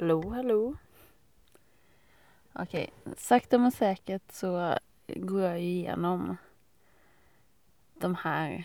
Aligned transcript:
Hallå, 0.00 0.30
hallå. 0.30 0.76
Okej, 2.52 2.92
sakta 3.16 3.58
men 3.58 3.72
säkert 3.72 4.32
så 4.32 4.78
går 5.06 5.42
jag 5.42 5.60
igenom 5.60 6.36
de 7.94 8.14
här 8.14 8.64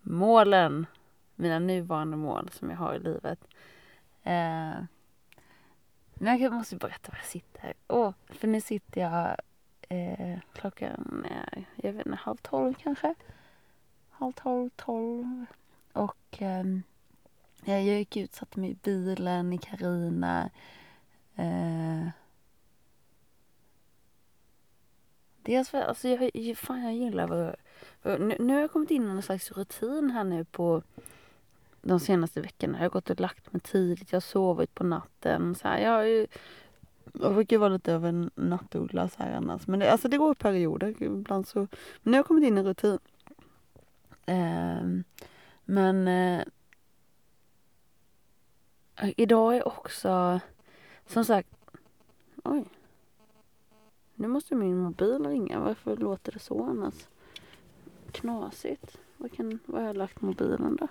målen, 0.00 0.86
mina 1.34 1.58
nuvarande 1.58 2.16
mål 2.16 2.50
som 2.52 2.70
jag 2.70 2.76
har 2.76 2.94
i 2.94 2.98
livet. 2.98 3.44
Eh, 4.22 4.74
men 6.14 6.38
jag 6.38 6.52
måste 6.52 6.76
berätta 6.76 7.12
var 7.12 7.18
jag 7.18 7.26
sitter. 7.26 7.74
Åh, 7.88 8.12
för 8.28 8.48
nu 8.48 8.60
sitter 8.60 9.00
jag, 9.00 9.36
eh, 9.88 10.38
klockan 10.52 11.26
är, 11.30 11.64
jag 11.76 11.92
vet 11.92 12.06
inte, 12.06 12.18
halv 12.18 12.36
tolv 12.36 12.74
kanske? 12.74 13.14
Halv 14.10 14.32
tolv, 14.32 14.70
tolv. 14.76 15.46
Och 15.92 16.42
eh, 16.42 16.64
Eh, 17.66 17.88
jag 17.88 17.98
gick 17.98 18.16
ut, 18.16 18.34
satte 18.34 18.60
mig 18.60 18.70
i 18.70 18.76
bilen 18.82 19.52
i 19.52 19.58
Karina. 19.58 20.50
Eh, 21.36 22.08
dels 25.42 25.68
för, 25.68 25.78
alltså 25.82 26.08
jag, 26.08 26.56
fan 26.58 26.82
jag 26.82 26.94
gillar 26.94 27.26
vad, 27.26 27.56
nu, 28.20 28.36
nu 28.40 28.54
har 28.54 28.60
jag 28.60 28.72
kommit 28.72 28.90
in 28.90 29.02
i 29.02 29.06
någon 29.06 29.22
slags 29.22 29.52
rutin 29.52 30.10
här 30.10 30.24
nu 30.24 30.44
på 30.44 30.82
de 31.82 32.00
senaste 32.00 32.40
veckorna. 32.40 32.78
Jag 32.78 32.84
har 32.84 32.90
gått 32.90 33.10
och 33.10 33.20
lagt 33.20 33.52
mig 33.52 33.60
tidigt, 33.60 34.12
jag 34.12 34.16
har 34.16 34.20
sovit 34.20 34.74
på 34.74 34.84
natten. 34.84 35.54
Så 35.54 35.68
här, 35.68 35.78
jag, 35.78 36.26
jag 37.20 37.34
brukar 37.34 37.58
vara 37.58 37.68
lite 37.68 37.94
av 37.94 38.06
en 38.06 38.30
nattuggla 38.34 39.08
så 39.08 39.22
här 39.22 39.32
annars. 39.32 39.66
Men 39.66 39.80
det, 39.80 39.92
alltså 39.92 40.08
det 40.08 40.18
går 40.18 40.32
i 40.32 40.34
perioder. 40.34 41.02
Ibland 41.02 41.48
så, 41.48 41.58
men 41.58 41.68
nu 42.02 42.10
har 42.10 42.18
jag 42.18 42.26
kommit 42.26 42.44
in 42.44 42.58
i 42.58 42.62
rutin. 42.62 42.98
Eh, 44.26 44.82
men 45.64 46.08
eh, 46.08 46.44
Eh, 48.96 49.12
idag 49.16 49.56
är 49.56 49.68
också, 49.68 50.40
som 51.06 51.24
sagt, 51.24 51.48
oj. 52.44 52.64
Nu 54.14 54.28
måste 54.28 54.54
min 54.54 54.78
mobil 54.78 55.26
ringa. 55.26 55.60
Varför 55.60 55.96
låter 55.96 56.32
det 56.32 56.38
så 56.38 56.64
annars? 56.64 57.08
Knasigt. 58.12 58.98
Var, 59.16 59.28
kan, 59.28 59.58
var 59.66 59.80
har 59.80 59.86
jag 59.86 59.96
lagt 59.96 60.20
mobilen 60.20 60.76
då? 60.76 60.88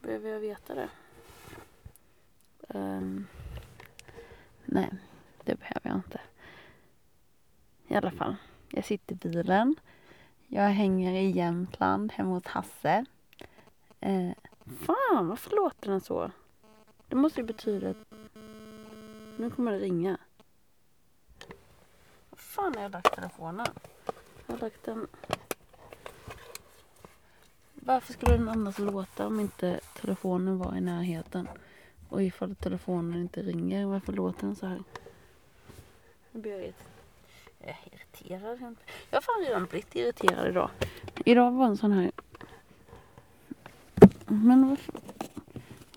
Behöver 0.00 0.30
jag 0.30 0.40
veta 0.40 0.74
det? 0.74 0.88
Um, 2.68 3.26
nej, 4.64 4.90
det 5.44 5.54
behöver 5.54 5.80
jag 5.82 5.96
inte. 5.96 6.20
I 7.88 7.94
alla 7.94 8.10
fall, 8.10 8.36
jag 8.68 8.84
sitter 8.84 9.14
i 9.14 9.18
bilen. 9.18 9.74
Jag 10.46 10.68
hänger 10.68 11.12
i 11.12 11.30
Jämtland 11.30 12.12
hemma 12.12 12.30
hos 12.30 12.46
Hasse. 12.46 13.04
Eh, 14.00 14.30
fan, 14.80 15.28
varför 15.28 15.56
låter 15.56 15.90
den 15.90 16.00
så? 16.00 16.30
Det 17.08 17.16
måste 17.16 17.40
ju 17.40 17.46
betyda 17.46 17.90
att 17.90 17.96
nu 19.36 19.50
kommer 19.50 19.72
det 19.72 19.78
ringa. 19.78 20.18
Vad 22.30 22.40
fan 22.40 22.74
har 22.74 22.82
jag 22.82 22.92
lagt 22.92 23.14
telefonen? 23.14 23.66
Jag 24.46 24.54
har 24.54 24.60
lagt 24.60 24.84
den... 24.84 25.06
Varför 27.74 28.12
skulle 28.12 28.36
den 28.36 28.48
annars 28.48 28.78
låta 28.78 29.26
om 29.26 29.40
inte 29.40 29.80
telefonen 30.00 30.58
var 30.58 30.76
i 30.76 30.80
närheten? 30.80 31.48
Och 32.08 32.22
ifall 32.22 32.54
telefonen 32.54 33.20
inte 33.20 33.42
ringer, 33.42 33.86
varför 33.86 34.12
låter 34.12 34.46
den 34.46 34.56
så 34.56 34.66
här? 34.66 34.82
Nu 36.32 36.40
blir 36.40 36.52
jag 36.52 36.74
irriterad. 37.60 38.76
Jag 39.10 39.16
har 39.16 39.20
fan 39.20 39.44
redan 39.44 39.66
blivit 39.66 39.96
irriterad 39.96 40.48
idag. 40.48 40.70
Idag 41.24 41.52
var 41.52 41.66
en 41.66 41.76
sån 41.76 41.92
här... 41.92 42.12
Men 44.26 44.68
varför... 44.68 44.94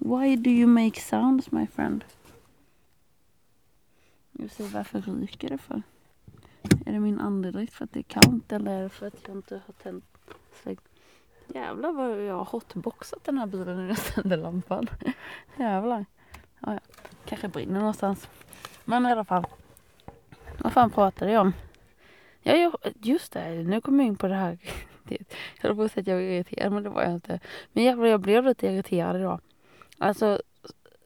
Why 0.03 0.35
do 0.35 0.49
you 0.49 0.67
make 0.67 1.01
sounds 1.01 1.51
my 1.51 1.67
friend? 1.67 2.03
Jag 4.31 4.51
säger, 4.51 4.69
varför 4.69 5.01
ryker 5.01 5.49
det 5.49 5.57
för? 5.57 5.81
Är 6.85 6.93
det 6.93 6.99
min 6.99 7.19
andedräkt 7.19 7.73
för 7.73 7.85
att 7.85 7.93
det 7.93 7.99
är 7.99 8.03
kallt 8.03 8.51
eller 8.51 8.71
är 8.71 8.83
det 8.83 8.89
för 8.89 9.07
att 9.07 9.27
jag 9.27 9.35
inte 9.37 9.61
har 9.67 9.73
tänt 9.73 10.05
släckt? 10.63 10.83
Jävlar 11.47 11.91
vad 11.91 12.23
jag 12.23 12.37
har 12.37 12.45
hotboxat 12.45 13.23
den 13.23 13.37
här 13.37 13.45
bilen 13.45 13.77
när 13.77 13.87
jag 13.87 13.97
tände 13.97 14.35
lampan. 14.35 14.87
Jävlar. 15.57 16.05
Ja, 16.59 16.73
ja. 16.73 16.79
Kanske 17.25 17.47
brinner 17.47 17.79
någonstans. 17.79 18.29
Men 18.85 19.05
i 19.05 19.11
alla 19.11 19.25
fall. 19.25 19.45
Vad 20.57 20.73
fan 20.73 20.89
pratade 20.89 21.31
jag 21.31 21.41
om? 21.41 21.53
Ja, 22.41 22.71
just 23.01 23.31
det. 23.33 23.49
Nu 23.49 23.81
kom 23.81 23.99
jag 23.99 24.07
in 24.07 24.15
på 24.15 24.27
det 24.27 24.35
här. 24.35 24.57
Jag 25.61 25.69
höll 25.69 25.75
på 25.75 25.83
att 25.83 25.91
säga 25.91 26.01
att 26.01 26.07
jag 26.07 26.15
var 26.15 26.21
irriterad, 26.21 26.71
men 26.71 26.83
det 26.83 26.89
var 26.89 27.03
jag 27.03 27.13
inte. 27.13 27.39
Men 27.73 27.83
jävlar, 27.83 28.05
jag 28.05 28.19
blev 28.19 28.45
lite 28.45 28.67
irriterad 28.67 29.15
idag. 29.15 29.39
Alltså, 30.01 30.41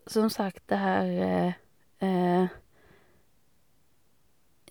som 0.07 0.29
sagt 0.29 0.63
det 0.67 0.75
här... 0.75 1.05
Eh, 1.05 1.53
eh, 2.09 2.47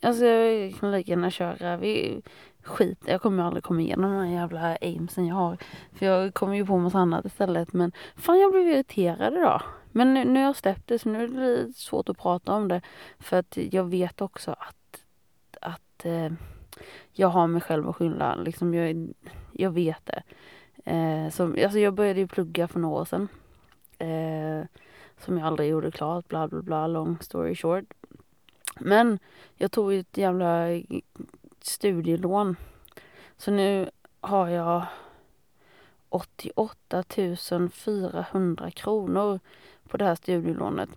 alltså 0.03 0.25
jag 0.25 0.75
kan 0.81 0.93
lika 0.93 1.11
gärna 1.11 1.31
köra. 1.31 1.77
Vi, 1.77 2.23
skit, 2.63 2.99
jag 3.07 3.23
kommer 3.23 3.43
aldrig 3.43 3.65
komma 3.65 3.81
igenom 3.81 4.11
den 4.11 4.21
här 4.21 4.41
jävla 4.41 4.79
aimsen 4.81 5.27
jag 5.27 5.35
har. 5.35 5.59
För 5.93 6.07
jag 6.07 6.35
kommer 6.35 6.55
ju 6.55 6.67
på 6.67 6.79
massa 6.79 6.99
annat 6.99 7.25
istället. 7.25 7.73
Men 7.73 7.93
fan 8.17 8.41
jag 8.41 8.53
blev 8.53 8.69
irriterad 8.69 9.35
idag. 9.35 9.63
Men 9.93 10.15
nu, 10.15 10.25
nu 10.25 10.41
har 10.41 10.47
jag 10.47 10.57
släppt 10.57 10.89
det 10.89 10.99
så 10.99 11.09
nu 11.09 11.25
är 11.25 11.29
det 11.29 11.63
lite 11.67 11.81
svårt 11.81 12.09
att 12.09 12.19
prata 12.19 12.53
om 12.53 12.69
det. 12.69 12.81
För 13.19 13.39
att 13.39 13.57
jag 13.57 13.85
vet 13.85 14.21
också 14.21 14.51
att, 14.51 15.05
att 15.61 16.05
eh, 16.05 16.33
jag 17.13 17.29
har 17.29 17.47
mig 17.47 17.61
själv 17.61 17.89
att 17.89 17.97
skylla. 17.97 18.35
Liksom 18.35 18.75
jag, 18.75 19.15
jag 19.53 19.71
vet 19.71 20.07
det. 20.07 20.23
Eh, 20.91 21.31
så, 21.31 21.45
alltså 21.45 21.79
jag 21.79 21.95
började 21.95 22.21
ju 22.21 22.29
plugga 22.29 22.69
för 22.69 22.81
några 22.81 23.01
år 23.01 23.05
sedan. 23.05 23.29
Eh, 23.99 24.67
som 25.19 25.39
jag 25.39 25.47
aldrig 25.47 25.71
gjorde 25.71 25.91
klart, 25.91 26.29
bla 26.29 26.49
bla 26.49 26.63
bla, 26.63 26.87
long 26.87 27.19
story 27.21 27.55
short. 27.55 27.85
Men 28.81 29.19
jag 29.57 29.73
tog 29.73 29.95
ett 29.95 30.17
jävla 30.17 30.67
studielån. 31.61 32.57
Så 33.37 33.51
nu 33.51 33.91
har 34.21 34.49
jag 34.49 34.87
88 36.09 37.05
400 37.73 38.71
kronor 38.71 39.41
på 39.89 39.97
det 39.97 40.05
här 40.05 40.15
studielånet. 40.15 40.89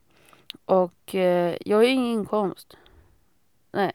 Och 0.66 1.16
eh, 1.16 1.58
jag 1.66 1.78
har 1.78 1.84
ju 1.84 1.90
ingen 1.90 2.20
inkomst. 2.20 2.78
Nej, 3.72 3.92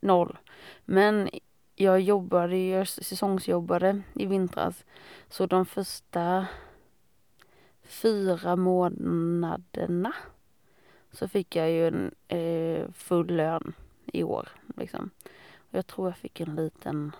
noll. 0.00 0.38
Men 0.84 1.28
jag 1.74 2.00
jobbade, 2.00 2.56
jag 2.56 2.88
säsongsjobbade 2.88 4.02
i 4.14 4.26
vintras. 4.26 4.84
Så 5.28 5.46
de 5.46 5.66
första 5.66 6.46
fyra 7.88 8.56
månaderna 8.56 10.12
så 11.12 11.28
fick 11.28 11.56
jag 11.56 11.70
ju 11.70 11.88
en 11.88 12.14
eh, 12.28 12.90
full 12.92 13.26
lön 13.26 13.72
i 14.12 14.22
år. 14.22 14.48
Liksom. 14.76 15.10
Och 15.56 15.78
jag 15.78 15.86
tror 15.86 16.08
jag 16.08 16.16
fick 16.16 16.40
en 16.40 16.54
liten 16.54 17.12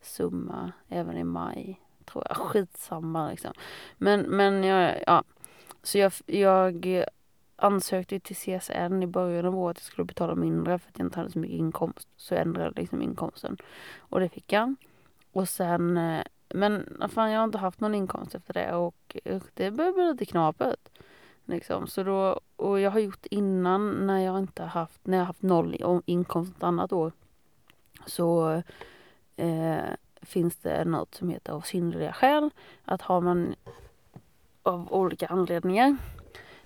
summa 0.00 0.72
även 0.88 1.16
i 1.16 1.24
maj. 1.24 1.80
Tror 2.04 2.24
jag. 2.28 2.36
Skitsamma 2.36 3.30
liksom. 3.30 3.52
Men, 3.96 4.20
men 4.20 4.64
jag, 4.64 5.02
ja. 5.06 5.24
Så 5.82 5.98
jag, 5.98 6.12
jag 6.26 7.04
ansökte 7.56 8.20
till 8.20 8.36
CSN 8.36 9.02
i 9.02 9.06
början 9.06 9.46
av 9.46 9.58
året 9.58 9.76
jag 9.76 9.84
skulle 9.84 10.04
betala 10.04 10.34
mindre 10.34 10.78
för 10.78 10.88
att 10.88 10.98
jag 10.98 11.06
inte 11.06 11.18
hade 11.18 11.30
så 11.30 11.38
mycket 11.38 11.58
inkomst. 11.58 12.08
Så 12.16 12.34
jag 12.34 12.42
ändrade 12.42 12.80
liksom 12.80 13.02
inkomsten. 13.02 13.56
Och 13.98 14.20
det 14.20 14.28
fick 14.28 14.52
jag. 14.52 14.74
Och 15.32 15.48
sen 15.48 15.96
eh, 15.96 16.22
men 16.54 17.02
fan, 17.10 17.30
jag 17.30 17.40
har 17.40 17.44
inte 17.44 17.58
haft 17.58 17.80
någon 17.80 17.94
inkomst 17.94 18.34
efter 18.34 18.54
det 18.54 18.74
och, 18.74 19.16
det 19.54 19.70
börjar 19.70 19.92
bli 19.92 20.04
lite 20.04 20.24
knapert. 20.24 20.88
Liksom. 21.44 21.86
Så 21.86 22.02
då, 22.02 22.40
och 22.56 22.80
jag 22.80 22.90
har 22.90 23.00
gjort 23.00 23.26
innan 23.26 23.90
när 23.90 24.18
jag 24.18 24.38
inte 24.38 24.62
haft, 24.62 25.06
när 25.06 25.18
jag 25.18 25.24
haft 25.24 25.42
noll 25.42 26.02
inkomst 26.06 26.56
ett 26.56 26.62
annat 26.62 26.92
år. 26.92 27.12
Så 28.06 28.62
eh, 29.36 29.78
finns 30.22 30.56
det 30.56 30.84
något 30.84 31.14
som 31.14 31.28
heter 31.28 31.52
av 31.52 31.60
synnerliga 31.60 32.12
skäl. 32.12 32.50
Att 32.84 33.02
har 33.02 33.20
man 33.20 33.54
av 34.62 34.92
olika 34.92 35.26
anledningar 35.26 35.96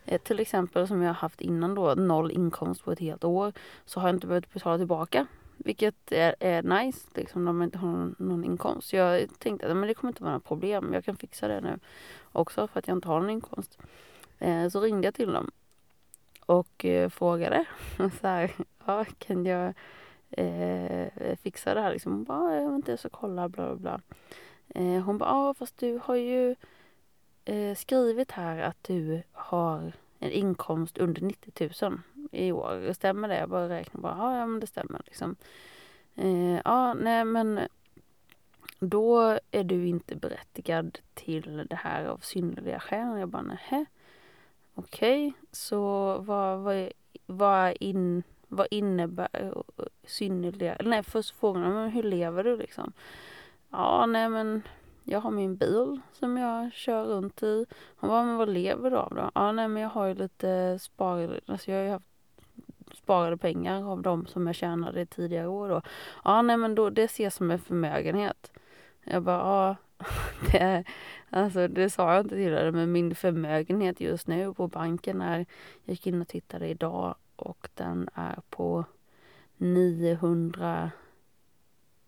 eh, 0.04 0.20
till 0.20 0.40
exempel 0.40 0.88
som 0.88 1.02
jag 1.02 1.08
har 1.08 1.14
haft 1.14 1.40
innan 1.40 1.74
då, 1.74 1.94
noll 1.94 2.30
inkomst 2.30 2.84
på 2.84 2.92
ett 2.92 2.98
helt 2.98 3.24
år. 3.24 3.52
Så 3.84 4.00
har 4.00 4.08
jag 4.08 4.16
inte 4.16 4.26
behövt 4.26 4.52
betala 4.52 4.78
tillbaka 4.78 5.26
vilket 5.64 6.12
är, 6.12 6.34
är 6.40 6.62
nice 6.62 7.08
liksom, 7.14 7.44
när 7.44 7.52
man 7.52 7.64
inte 7.64 7.78
har 7.78 7.88
någon, 7.88 8.14
någon 8.18 8.44
inkomst. 8.44 8.92
Jag 8.92 9.28
tänkte 9.38 9.70
att 9.70 9.76
men 9.76 9.88
det 9.88 9.94
kommer 9.94 10.10
inte 10.10 10.22
vara 10.22 10.32
några 10.32 10.40
problem. 10.40 10.92
Jag 10.94 11.04
kan 11.04 11.16
fixa 11.16 11.48
det 11.48 11.60
nu 11.60 11.78
också 12.32 12.66
för 12.66 12.78
att 12.78 12.88
jag 12.88 12.96
inte 12.96 13.08
har 13.08 13.20
någon 13.20 13.30
inkomst. 13.30 13.78
Eh, 14.38 14.68
så 14.68 14.80
ringde 14.80 15.06
jag 15.06 15.14
till 15.14 15.32
dem 15.32 15.50
och 16.46 16.84
eh, 16.84 17.08
frågade 17.08 17.64
så 18.20 18.26
här, 18.26 18.52
ja, 18.86 19.04
kan 19.18 19.44
jag 19.44 19.74
eh, 20.30 21.36
fixa 21.42 21.74
det 21.74 21.80
här 21.80 21.92
liksom? 21.92 22.12
Hon 22.12 22.24
bara, 22.24 22.54
jag 22.54 22.74
inte, 22.74 22.96
så 22.96 23.08
kolla 23.10 23.48
bla 23.48 23.66
bla 23.66 23.76
bla. 23.76 24.00
Eh, 24.74 25.02
hon 25.02 25.18
bara, 25.18 25.30
ja 25.30 25.54
fast 25.54 25.78
du 25.78 26.00
har 26.04 26.16
ju 26.16 26.56
eh, 27.44 27.74
skrivit 27.76 28.30
här 28.30 28.58
att 28.58 28.84
du 28.84 29.22
har 29.32 29.92
en 30.18 30.30
inkomst 30.30 30.98
under 30.98 31.22
90 31.22 31.70
000 31.82 32.00
i 32.32 32.52
år. 32.52 32.92
Stämmer 32.92 33.28
det? 33.28 33.38
Jag 33.38 33.48
bara 33.48 33.68
räknar 33.68 34.00
bara, 34.00 34.38
ja 34.38 34.46
men 34.46 34.60
det 34.60 34.66
stämmer 34.66 35.00
liksom. 35.04 35.36
Eh, 36.14 36.60
ja, 36.64 36.94
nej 36.94 37.24
men 37.24 37.60
då 38.78 39.38
är 39.50 39.64
du 39.64 39.86
inte 39.86 40.16
berättigad 40.16 40.98
till 41.14 41.66
det 41.70 41.76
här 41.76 42.04
av 42.04 42.18
synnerliga 42.18 42.80
skäl. 42.80 43.18
Jag 43.18 43.28
bara, 43.28 43.42
nähä. 43.42 43.84
okej, 44.74 45.28
okay, 45.28 45.40
så 45.52 46.14
vad, 46.18 46.58
vad, 46.58 46.92
vad, 47.26 47.76
in, 47.80 48.22
vad 48.48 48.66
innebär 48.70 49.54
synnerliga... 50.04 50.76
Nej, 50.84 51.02
först 51.02 51.36
frågar 51.36 51.60
men 51.60 51.90
hur 51.90 52.02
lever 52.02 52.44
du 52.44 52.56
liksom? 52.56 52.92
Ja, 53.70 54.06
nej 54.06 54.28
men 54.28 54.62
jag 55.04 55.20
har 55.20 55.30
min 55.30 55.56
bil 55.56 56.00
som 56.12 56.36
jag 56.36 56.72
kör 56.72 57.04
runt 57.04 57.42
i. 57.42 57.66
Hon 57.96 58.10
bara, 58.10 58.24
men 58.24 58.36
vad 58.36 58.48
lever 58.48 58.90
du 58.90 58.96
av 58.96 59.14
då? 59.14 59.30
Ja, 59.34 59.52
nej 59.52 59.68
men 59.68 59.82
jag 59.82 59.90
har 59.90 60.06
ju 60.06 60.14
lite 60.14 60.78
spar... 60.80 61.40
alltså 61.46 61.70
jag 61.70 61.78
har 61.78 61.84
ju 61.84 61.90
haft 61.90 62.11
sparade 63.02 63.36
pengar 63.36 63.90
av 63.92 64.02
de 64.02 64.26
som 64.26 64.46
jag 64.46 64.56
tjänade 64.56 65.06
tidigare 65.06 65.46
år 65.46 65.68
då. 65.68 65.82
Ja, 66.24 66.42
nej 66.42 66.56
men 66.56 66.74
då, 66.74 66.90
det 66.90 67.02
ses 67.02 67.34
som 67.34 67.50
en 67.50 67.58
förmögenhet. 67.58 68.52
Jag 69.04 69.22
bara, 69.22 69.38
ja, 69.38 69.76
det, 70.52 70.84
alltså 71.30 71.68
det 71.68 71.90
sa 71.90 72.14
jag 72.14 72.24
inte 72.24 72.34
till 72.34 72.52
dig, 72.52 72.72
men 72.72 72.92
min 72.92 73.14
förmögenhet 73.14 74.00
just 74.00 74.26
nu 74.26 74.54
på 74.54 74.68
banken 74.68 75.20
är, 75.20 75.38
jag 75.84 75.92
gick 75.92 76.06
in 76.06 76.20
och 76.20 76.28
tittade 76.28 76.68
idag 76.68 77.14
och 77.36 77.68
den 77.74 78.08
är 78.14 78.38
på 78.50 78.84
900 79.56 80.90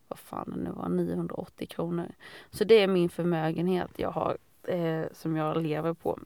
vad 0.09 0.19
fan 0.19 0.51
det 0.51 0.57
nu 0.57 0.71
var, 0.71 0.89
980 0.89 1.69
kronor. 1.69 2.09
Så 2.51 2.65
det 2.65 2.75
är 2.75 2.87
min 2.89 3.09
förmögenhet 3.09 3.91
jag 3.97 4.11
har, 4.11 4.39
eh, 4.63 5.05
som 5.13 5.37
jag 5.37 5.63
lever 5.63 5.95
på. 5.95 6.19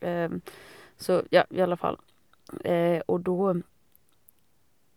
Eh, 0.00 0.30
så 0.96 1.22
ja, 1.30 1.44
i 1.50 1.60
alla 1.60 1.76
fall. 1.76 1.98
Eh, 2.64 3.00
och 3.00 3.20
då 3.20 3.62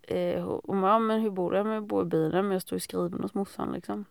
Eh, 0.07 0.43
och, 0.43 0.77
ja, 0.77 0.99
men 0.99 1.21
hur 1.21 1.29
bor 1.29 1.51
du? 1.51 1.57
Jag 1.57 1.83
bor 1.83 2.01
i 2.01 2.05
bilen, 2.05 2.45
men 2.45 2.51
jag 2.51 2.61
står 2.61 2.77
skriven 2.77 3.21
hos 3.21 3.33
morsan 3.33 3.71
liksom. 3.71 4.05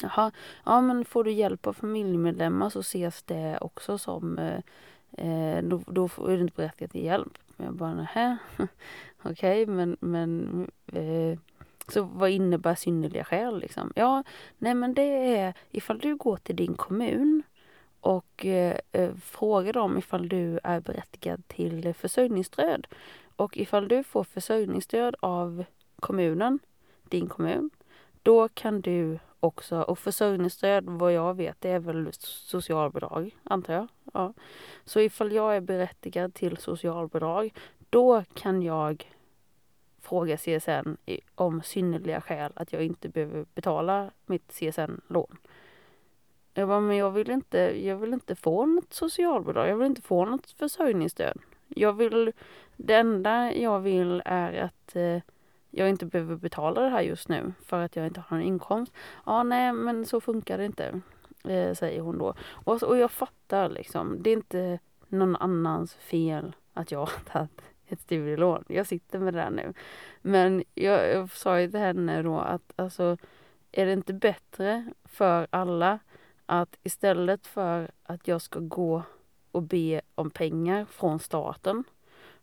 Jaha, 0.00 0.30
ja 0.64 0.80
men 0.80 1.04
får 1.04 1.24
du 1.24 1.32
hjälp 1.32 1.66
av 1.66 1.72
familjemedlemmar 1.72 2.70
så 2.70 2.80
ses 2.80 3.22
det 3.22 3.58
också 3.60 3.98
som, 3.98 4.38
eh, 4.38 4.60
eh 5.26 5.62
då, 5.62 5.80
då 5.86 6.04
är 6.04 6.36
du 6.36 6.40
inte 6.40 6.56
berättigad 6.56 6.90
till 6.90 7.04
hjälp. 7.04 7.38
Jag 7.56 7.74
bara, 7.74 7.94
nähä, 7.94 8.38
okej, 9.22 9.62
okay, 9.62 9.66
men, 9.66 9.96
men 10.00 10.70
eh, 10.92 11.38
så 11.88 12.02
vad 12.02 12.30
innebär 12.30 12.74
synnerliga 12.74 13.24
skäl 13.24 13.60
liksom? 13.60 13.92
Ja, 13.96 14.22
nej 14.58 14.74
men 14.74 14.94
det 14.94 15.36
är 15.36 15.54
ifall 15.70 15.98
du 15.98 16.16
går 16.16 16.36
till 16.36 16.56
din 16.56 16.74
kommun 16.74 17.42
och 18.00 18.46
eh, 18.46 18.78
eh 18.92 19.14
frågar 19.14 19.72
dem 19.72 19.98
ifall 19.98 20.28
du 20.28 20.60
är 20.64 20.80
berättigad 20.80 21.48
till 21.48 21.94
försörjningsstöd 21.94 22.86
och 23.38 23.56
ifall 23.56 23.88
du 23.88 24.02
får 24.02 24.24
försörjningsstöd 24.24 25.16
av 25.20 25.64
kommunen, 26.00 26.58
din 27.08 27.28
kommun, 27.28 27.70
då 28.22 28.48
kan 28.48 28.80
du 28.80 29.18
också, 29.40 29.82
och 29.82 29.98
försörjningsstöd 29.98 30.84
vad 30.84 31.12
jag 31.12 31.34
vet 31.34 31.60
det 31.60 31.70
är 31.70 31.78
väl 31.78 32.08
socialbidrag 32.12 33.36
antar 33.44 33.74
jag. 33.74 33.88
Ja. 34.12 34.34
Så 34.84 35.00
ifall 35.00 35.32
jag 35.32 35.56
är 35.56 35.60
berättigad 35.60 36.34
till 36.34 36.56
socialbidrag 36.56 37.54
då 37.90 38.24
kan 38.34 38.62
jag 38.62 39.14
fråga 40.00 40.36
CSN 40.36 40.96
om 41.34 41.62
synnerliga 41.62 42.20
skäl 42.20 42.52
att 42.56 42.72
jag 42.72 42.84
inte 42.84 43.08
behöver 43.08 43.46
betala 43.54 44.10
mitt 44.26 44.52
CSN-lån. 44.52 45.36
Jag 46.54 46.68
bara, 46.68 46.80
men 46.80 46.96
jag 46.96 47.10
vill 47.10 47.30
inte, 47.30 47.58
jag 47.86 47.96
vill 47.96 48.12
inte 48.12 48.34
få 48.34 48.66
något 48.66 48.92
socialbidrag, 48.92 49.68
jag 49.68 49.76
vill 49.76 49.86
inte 49.86 50.02
få 50.02 50.24
något 50.24 50.50
försörjningsstöd. 50.50 51.38
Jag 51.68 51.92
vill, 51.92 52.32
det 52.76 52.94
enda 52.94 53.52
jag 53.52 53.80
vill 53.80 54.22
är 54.24 54.52
att 54.52 54.96
eh, 54.96 55.20
jag 55.70 55.88
inte 55.88 56.06
behöver 56.06 56.36
betala 56.36 56.80
det 56.80 56.88
här 56.88 57.02
just 57.02 57.28
nu 57.28 57.52
för 57.64 57.84
att 57.84 57.96
jag 57.96 58.06
inte 58.06 58.20
har 58.20 58.36
någon 58.36 58.46
inkomst. 58.46 58.92
Ja, 59.26 59.42
nej, 59.42 59.72
men 59.72 60.06
så 60.06 60.20
funkar 60.20 60.58
det 60.58 60.64
inte, 60.64 61.00
eh, 61.44 61.74
säger 61.74 62.00
hon 62.00 62.18
då. 62.18 62.34
Och, 62.50 62.82
och 62.82 62.96
jag 62.98 63.10
fattar 63.10 63.68
liksom, 63.68 64.22
det 64.22 64.30
är 64.30 64.36
inte 64.36 64.78
någon 65.08 65.36
annans 65.36 65.94
fel 65.94 66.56
att 66.74 66.92
jag 66.92 66.98
har 67.06 67.20
tagit 67.32 67.60
ett 67.86 68.00
studielån. 68.00 68.64
Jag 68.68 68.86
sitter 68.86 69.18
med 69.18 69.34
det 69.34 69.40
där 69.40 69.50
nu. 69.50 69.72
Men 70.22 70.64
jag, 70.74 71.10
jag 71.12 71.30
sa 71.30 71.60
ju 71.60 71.70
till 71.70 71.80
henne 71.80 72.22
då 72.22 72.38
att 72.38 72.72
alltså, 72.76 73.16
är 73.72 73.86
det 73.86 73.92
inte 73.92 74.12
bättre 74.12 74.92
för 75.04 75.46
alla 75.50 75.98
att 76.46 76.78
istället 76.82 77.46
för 77.46 77.90
att 78.02 78.28
jag 78.28 78.42
ska 78.42 78.60
gå 78.60 79.02
och 79.58 79.64
be 79.64 80.00
om 80.14 80.30
pengar 80.30 80.84
från 80.84 81.18
staten 81.18 81.84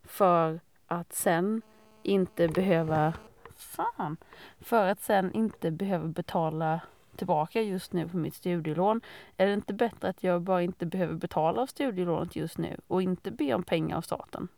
för 0.02 0.60
att 0.86 1.12
sen 1.12 1.62
inte 2.02 2.48
behöva... 2.48 3.12
Fan! 3.56 4.16
För 4.60 4.88
att 4.88 5.00
sen 5.00 5.32
inte 5.32 5.70
behöva 5.70 6.08
betala 6.08 6.80
tillbaka 7.16 7.62
just 7.62 7.92
nu 7.92 8.08
på 8.08 8.16
mitt 8.16 8.34
studielån. 8.34 9.00
Är 9.36 9.46
det 9.46 9.54
inte 9.54 9.74
bättre 9.74 10.08
att 10.08 10.22
jag 10.22 10.42
bara 10.42 10.62
inte 10.62 10.86
behöver 10.86 11.14
betala 11.14 11.62
av 11.62 11.66
studielånet 11.66 12.36
just 12.36 12.58
nu 12.58 12.76
och 12.86 13.02
inte 13.02 13.30
be 13.30 13.54
om 13.54 13.62
pengar 13.62 13.96
av 13.96 14.02
staten? 14.02 14.48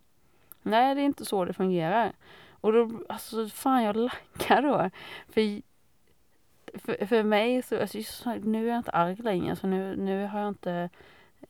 Nej, 0.62 0.94
det 0.94 1.00
är 1.00 1.04
inte 1.04 1.24
så 1.24 1.44
det 1.44 1.52
fungerar. 1.52 2.12
Och 2.50 2.72
då, 2.72 2.90
alltså 3.08 3.48
fan 3.48 3.82
jag 3.82 3.96
lackar 3.96 4.62
då. 4.62 4.90
För, 5.28 5.62
för, 6.78 7.06
för 7.06 7.22
mig 7.22 7.62
så, 7.62 7.80
alltså, 7.80 7.98
nu 8.42 8.64
är 8.64 8.68
jag 8.68 8.78
inte 8.78 8.90
arg 8.90 9.16
längre, 9.16 9.56
så 9.56 9.66
nu, 9.66 9.96
nu 9.96 10.26
har 10.26 10.40
jag 10.40 10.48
inte 10.48 10.90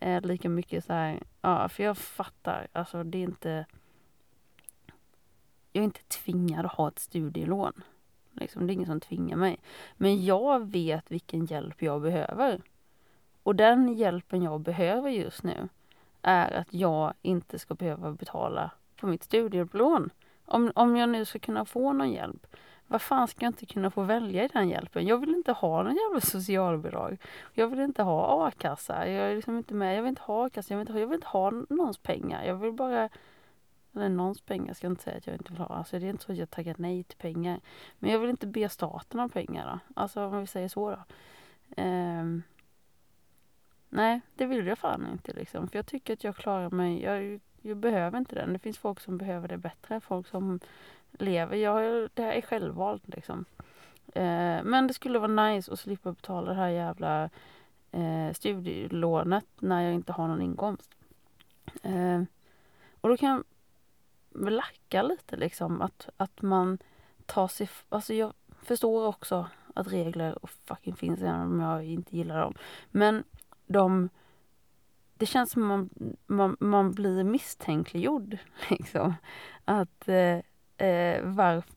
eh, 0.00 0.23
lika 0.23 0.49
mycket 0.49 0.85
så 0.85 0.93
här, 0.93 1.23
ja, 1.40 1.69
för 1.69 1.82
jag 1.82 1.99
fattar, 1.99 2.69
alltså 2.73 3.05
det 3.05 3.19
är 3.19 3.23
inte, 3.23 3.67
jag 5.73 5.81
är 5.81 5.85
inte 5.85 6.02
tvingad 6.02 6.67
att 6.67 6.73
ha 6.73 6.88
ett 6.88 6.99
studielån. 6.99 7.82
Liksom, 8.32 8.67
det 8.67 8.73
är 8.73 8.75
ingen 8.75 8.87
som 8.87 9.00
tvingar 9.00 9.37
mig. 9.37 9.58
Men 9.96 10.25
jag 10.25 10.70
vet 10.70 11.11
vilken 11.11 11.46
hjälp 11.46 11.82
jag 11.82 12.02
behöver. 12.02 12.62
Och 13.43 13.56
den 13.56 13.94
hjälpen 13.94 14.43
jag 14.43 14.61
behöver 14.61 15.11
just 15.11 15.43
nu 15.43 15.69
är 16.23 16.50
att 16.50 16.75
jag 16.75 17.14
inte 17.23 17.58
ska 17.58 17.75
behöva 17.75 18.12
betala 18.12 18.70
på 18.96 19.06
mitt 19.06 19.25
studielån. 19.25 20.11
Om, 20.44 20.73
om 20.75 20.96
jag 20.96 21.08
nu 21.08 21.25
ska 21.25 21.38
kunna 21.38 21.64
få 21.64 21.93
någon 21.93 22.11
hjälp 22.11 22.46
vad 22.88 23.02
fan 23.02 23.29
ska 23.29 23.44
jag 23.44 23.50
inte 23.50 23.67
kunna 23.67 23.90
få 23.90 24.02
välja 24.02 24.44
i 24.44 24.49
den 24.49 24.69
hjälpen? 24.69 25.06
Jag 25.06 25.19
vill 25.19 25.35
inte 25.35 25.52
ha 25.52 25.82
någon 25.82 25.96
jävla 25.96 26.20
socialbidrag. 26.20 27.19
Jag 27.55 27.69
vill 27.69 27.81
inte 27.81 28.02
ha 28.02 28.49
a-kassa. 28.49 29.08
Jag 29.08 29.31
är 29.31 29.37
liksom 29.37 29.58
inte 29.58 29.75
med. 29.75 29.96
Jag 29.96 30.02
vill 30.02 30.08
inte 30.08 30.23
ha 30.23 30.46
a-kassa. 30.46 30.75
Jag 30.75 30.79
vill 30.79 30.82
inte 30.82 30.93
ha, 30.93 31.00
jag 31.00 31.06
vill 31.06 31.14
inte 31.14 31.29
ha 31.29 31.50
någons 31.50 31.99
pengar. 31.99 32.44
Jag 32.44 32.55
vill 32.55 32.73
bara 32.73 33.08
eller 33.94 34.08
någons 34.08 34.40
pengar 34.40 34.75
ska 34.75 34.87
jag 34.87 34.93
inte 34.93 35.02
säga 35.02 35.17
att 35.17 35.26
jag 35.26 35.37
inte 35.37 35.52
vill 35.52 35.61
ha. 35.61 35.67
Alltså 35.67 35.99
det 35.99 36.06
är 36.06 36.11
inte 36.11 36.25
så 36.25 36.32
att 36.32 36.38
jag 36.38 36.50
taggar 36.50 36.75
nej 36.79 37.05
till 37.05 37.19
pengar. 37.19 37.61
Men 37.99 38.11
jag 38.11 38.19
vill 38.19 38.31
inte 38.31 38.46
be 38.46 38.69
staten 38.69 39.20
om 39.20 39.31
pengar 39.31 39.67
då. 39.73 39.94
Alltså 40.00 40.25
om 40.25 40.40
vi 40.40 40.46
säger 40.46 40.69
så 40.69 40.90
då. 40.90 41.05
Um, 41.82 42.43
nej, 43.88 44.20
det 44.35 44.46
vill 44.46 44.67
jag 44.67 44.79
fan 44.79 45.06
inte 45.12 45.32
liksom. 45.32 45.69
För 45.69 45.79
jag 45.79 45.87
tycker 45.87 46.12
att 46.12 46.25
jag 46.25 46.37
klarar 46.37 46.70
mig. 46.70 47.02
Jag, 47.02 47.40
jag 47.62 47.77
behöver 47.77 48.19
inte 48.19 48.35
den. 48.35 48.53
Det 48.53 48.59
finns 48.59 48.79
folk 48.79 49.00
som 49.00 49.19
behöver 49.19 49.49
det 49.49 49.57
bättre. 49.57 50.00
Folk 50.00 50.27
som 50.27 50.61
lever. 51.12 51.57
Jag, 51.57 52.09
det 52.15 52.23
här 52.23 52.33
är 52.33 52.41
självvalt 52.41 53.09
liksom. 53.09 53.45
Eh, 54.15 54.62
men 54.65 54.87
det 54.87 54.95
skulle 54.95 55.19
vara 55.19 55.49
nice 55.49 55.73
att 55.73 55.79
slippa 55.79 56.12
betala 56.12 56.50
det 56.50 56.57
här 56.57 56.69
jävla 56.69 57.31
eh, 57.93 58.33
studielånet 58.33 59.47
när 59.59 59.83
jag 59.83 59.95
inte 59.95 60.12
har 60.12 60.29
någon 60.29 60.43
inkomst. 60.43 60.91
Eh, 61.83 62.23
och 63.00 63.09
då 63.09 63.17
kan 63.17 63.45
jag 64.33 64.53
lacka 64.53 65.03
lite 65.03 65.37
liksom 65.37 65.83
att, 65.83 66.09
att 66.17 66.43
man 66.43 66.79
tar 67.27 67.49
sig... 67.49 67.69
Alltså 67.88 68.15
jag 68.15 68.33
förstår 68.62 69.07
också 69.07 69.49
att 69.75 69.93
regler 69.93 70.45
och 70.45 70.50
fucking 70.50 70.97
finns 70.97 71.21
även 71.21 71.41
om 71.41 71.61
jag 71.61 71.85
inte 71.85 72.17
gillar 72.17 72.41
dem. 72.41 72.55
Men 72.91 73.25
de... 73.67 74.09
Det 75.19 75.27
känns 75.27 75.51
som 75.51 75.67
man, 75.67 75.91
man, 76.27 76.57
man 76.61 76.93
blir 76.93 77.25
misstänkliggjord 77.25 78.39
liksom. 78.71 79.15
Att 79.65 80.09
eh, 80.09 80.39
eh, 80.89 81.23
varför... 81.25 81.73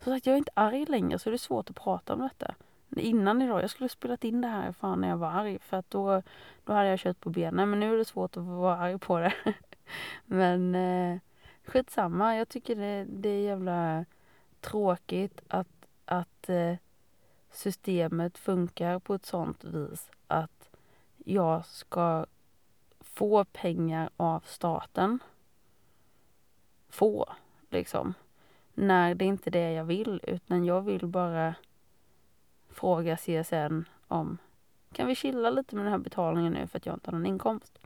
Som 0.00 0.12
sagt, 0.12 0.26
jag 0.26 0.32
är 0.32 0.38
inte 0.38 0.52
arg 0.54 0.84
längre 0.84 1.18
så 1.18 1.30
det 1.30 1.36
är 1.36 1.38
svårt 1.38 1.70
att 1.70 1.76
prata 1.76 2.14
om 2.14 2.20
detta. 2.20 2.54
Innan 2.96 3.42
idag, 3.42 3.62
jag 3.62 3.70
skulle 3.70 3.88
spelat 3.88 4.24
in 4.24 4.40
det 4.40 4.48
här 4.48 4.72
fan 4.72 5.00
när 5.00 5.08
jag 5.08 5.16
var 5.16 5.30
arg 5.30 5.58
för 5.58 5.76
att 5.76 5.90
då, 5.90 6.22
då 6.64 6.72
hade 6.72 6.88
jag 6.88 6.98
kött 6.98 7.20
på 7.20 7.30
benen. 7.30 7.70
Men 7.70 7.80
nu 7.80 7.94
är 7.94 7.98
det 7.98 8.04
svårt 8.04 8.36
att 8.36 8.42
vara 8.42 8.76
arg 8.76 8.98
på 8.98 9.18
det. 9.18 9.34
men 10.24 10.74
eh, 10.74 11.18
skitsamma, 11.64 12.36
jag 12.36 12.48
tycker 12.48 12.76
det, 12.76 13.06
det 13.08 13.28
är 13.28 13.42
jävla 13.42 14.04
tråkigt 14.60 15.40
att, 15.48 15.86
att 16.04 16.48
eh, 16.48 16.74
systemet 17.50 18.38
funkar 18.38 18.98
på 18.98 19.14
ett 19.14 19.26
sånt 19.26 19.64
vis 19.64 20.10
jag 21.24 21.66
ska 21.66 22.26
få 23.00 23.44
pengar 23.44 24.10
av 24.16 24.40
staten 24.46 25.18
få, 26.88 27.32
liksom. 27.70 28.14
När 28.74 29.14
det 29.14 29.24
inte 29.24 29.50
är 29.50 29.52
det 29.52 29.72
jag 29.72 29.84
vill, 29.84 30.20
utan 30.22 30.64
jag 30.64 30.82
vill 30.82 31.06
bara 31.06 31.54
fråga 32.70 33.16
CSN 33.16 33.84
om 34.08 34.38
kan 34.92 35.06
vi 35.06 35.14
chilla 35.14 35.50
lite 35.50 35.76
med 35.76 35.84
den 35.84 35.92
här 35.92 35.98
betalningen 35.98 36.52
nu 36.52 36.66
för 36.66 36.78
att 36.78 36.86
jag 36.86 36.94
inte 36.94 37.10
har 37.10 37.18
någon 37.18 37.26
inkomst. 37.26 37.78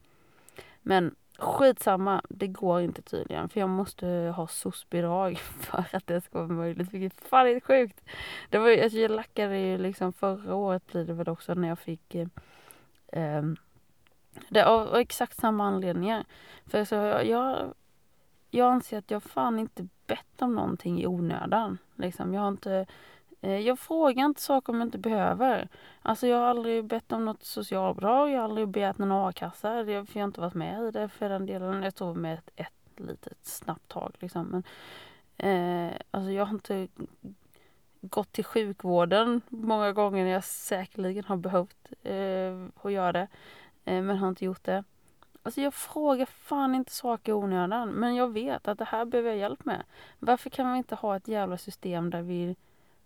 Men 0.83 1.15
skitsamma, 1.39 2.23
det 2.29 2.47
går 2.47 2.81
inte 2.81 3.03
tydligen 3.03 3.49
för 3.49 3.61
jag 3.61 3.69
måste 3.69 4.07
ha 4.37 4.47
SOS-bidrag 4.47 5.39
för 5.61 5.87
att 5.93 6.07
det 6.07 6.21
ska 6.21 6.39
vara 6.39 6.49
möjligt. 6.49 6.93
Vilket 6.93 7.29
fan 7.29 7.47
är 7.47 7.61
sjukt. 7.61 8.01
Det 8.51 8.59
var, 8.59 8.83
alltså 8.83 8.99
jag 8.99 9.11
lackade 9.11 9.59
ju 9.59 9.79
liksom 9.79 10.13
förra 10.13 10.55
året 10.55 10.87
blir 10.87 11.05
det 11.05 11.13
väl 11.13 11.29
också 11.29 11.55
när 11.55 11.69
jag 11.69 11.79
fick 11.79 12.15
eh, 12.15 12.29
eh, 13.13 13.43
Det 14.49 14.65
av 14.65 14.97
exakt 14.97 15.41
samma 15.41 15.65
anledningar. 15.65 16.25
För 16.67 16.85
så 16.85 16.95
jag, 16.95 17.75
jag 18.51 18.73
anser 18.73 18.99
att 18.99 19.11
jag 19.11 19.23
fan 19.23 19.59
inte 19.59 19.89
bett 20.07 20.43
om 20.43 20.55
någonting 20.55 21.01
i 21.01 21.07
onödan. 21.07 21.79
Liksom. 21.95 22.35
Jag 22.35 22.41
har 22.41 22.49
inte 22.49 22.87
eh, 23.41 23.59
jag 23.59 23.79
frågar 23.79 24.25
inte 24.25 24.41
saker 24.41 24.73
om 24.73 24.79
jag 24.79 24.87
inte 24.87 24.99
behöver. 24.99 25.69
Alltså 26.03 26.27
jag 26.27 26.37
har 26.37 26.47
aldrig 26.47 26.85
bett 26.85 27.13
om 27.13 27.25
något 27.25 27.43
socialbidrag, 27.43 28.31
jag 28.31 28.37
har 28.37 28.45
aldrig 28.45 28.69
begärt 28.69 28.99
någon 28.99 29.13
a-kassa. 29.13 29.85
för 29.85 29.93
jag 29.93 30.05
har 30.15 30.25
inte 30.25 30.41
varit 30.41 30.55
med 30.55 30.89
i 30.89 30.91
det 30.91 31.09
för 31.09 31.29
den 31.29 31.47
delen. 31.47 31.83
Jag 31.83 31.95
tror 31.95 32.15
med 32.15 32.35
ett, 32.35 32.51
ett 32.57 33.01
litet 33.01 33.47
snabbt 33.47 33.89
tag 33.89 34.13
liksom. 34.19 34.47
Men, 34.47 34.63
eh, 35.37 35.97
alltså 36.11 36.31
jag 36.31 36.47
har 36.47 36.55
inte 36.55 36.89
gått 38.01 38.33
till 38.33 38.45
sjukvården 38.45 39.41
många 39.49 39.93
gånger 39.93 40.25
när 40.25 40.33
jag 40.33 40.45
säkerligen 40.45 41.25
har 41.25 41.37
behövt 41.37 41.93
eh, 42.03 42.67
att 42.83 42.93
göra 42.93 43.13
det. 43.13 43.29
Eh, 43.85 44.03
men 44.03 44.17
har 44.17 44.29
inte 44.29 44.45
gjort 44.45 44.65
det. 44.65 44.85
Alltså 45.43 45.61
jag 45.61 45.75
frågar 45.75 46.27
fan 46.27 46.75
inte 46.75 46.93
saker 46.93 47.33
i 47.33 47.35
onödan. 47.35 47.89
Men 47.89 48.15
jag 48.15 48.33
vet 48.33 48.69
att 48.69 48.79
det 48.79 48.85
här 48.85 49.05
behöver 49.05 49.31
jag 49.31 49.39
hjälp 49.39 49.65
med. 49.65 49.83
Varför 50.19 50.51
kan 50.51 50.73
vi 50.73 50.79
inte 50.79 50.95
ha 50.95 51.17
ett 51.17 51.29
jävla 51.29 51.59
system 51.59 52.11
där 52.11 52.23
vi, 52.23 52.57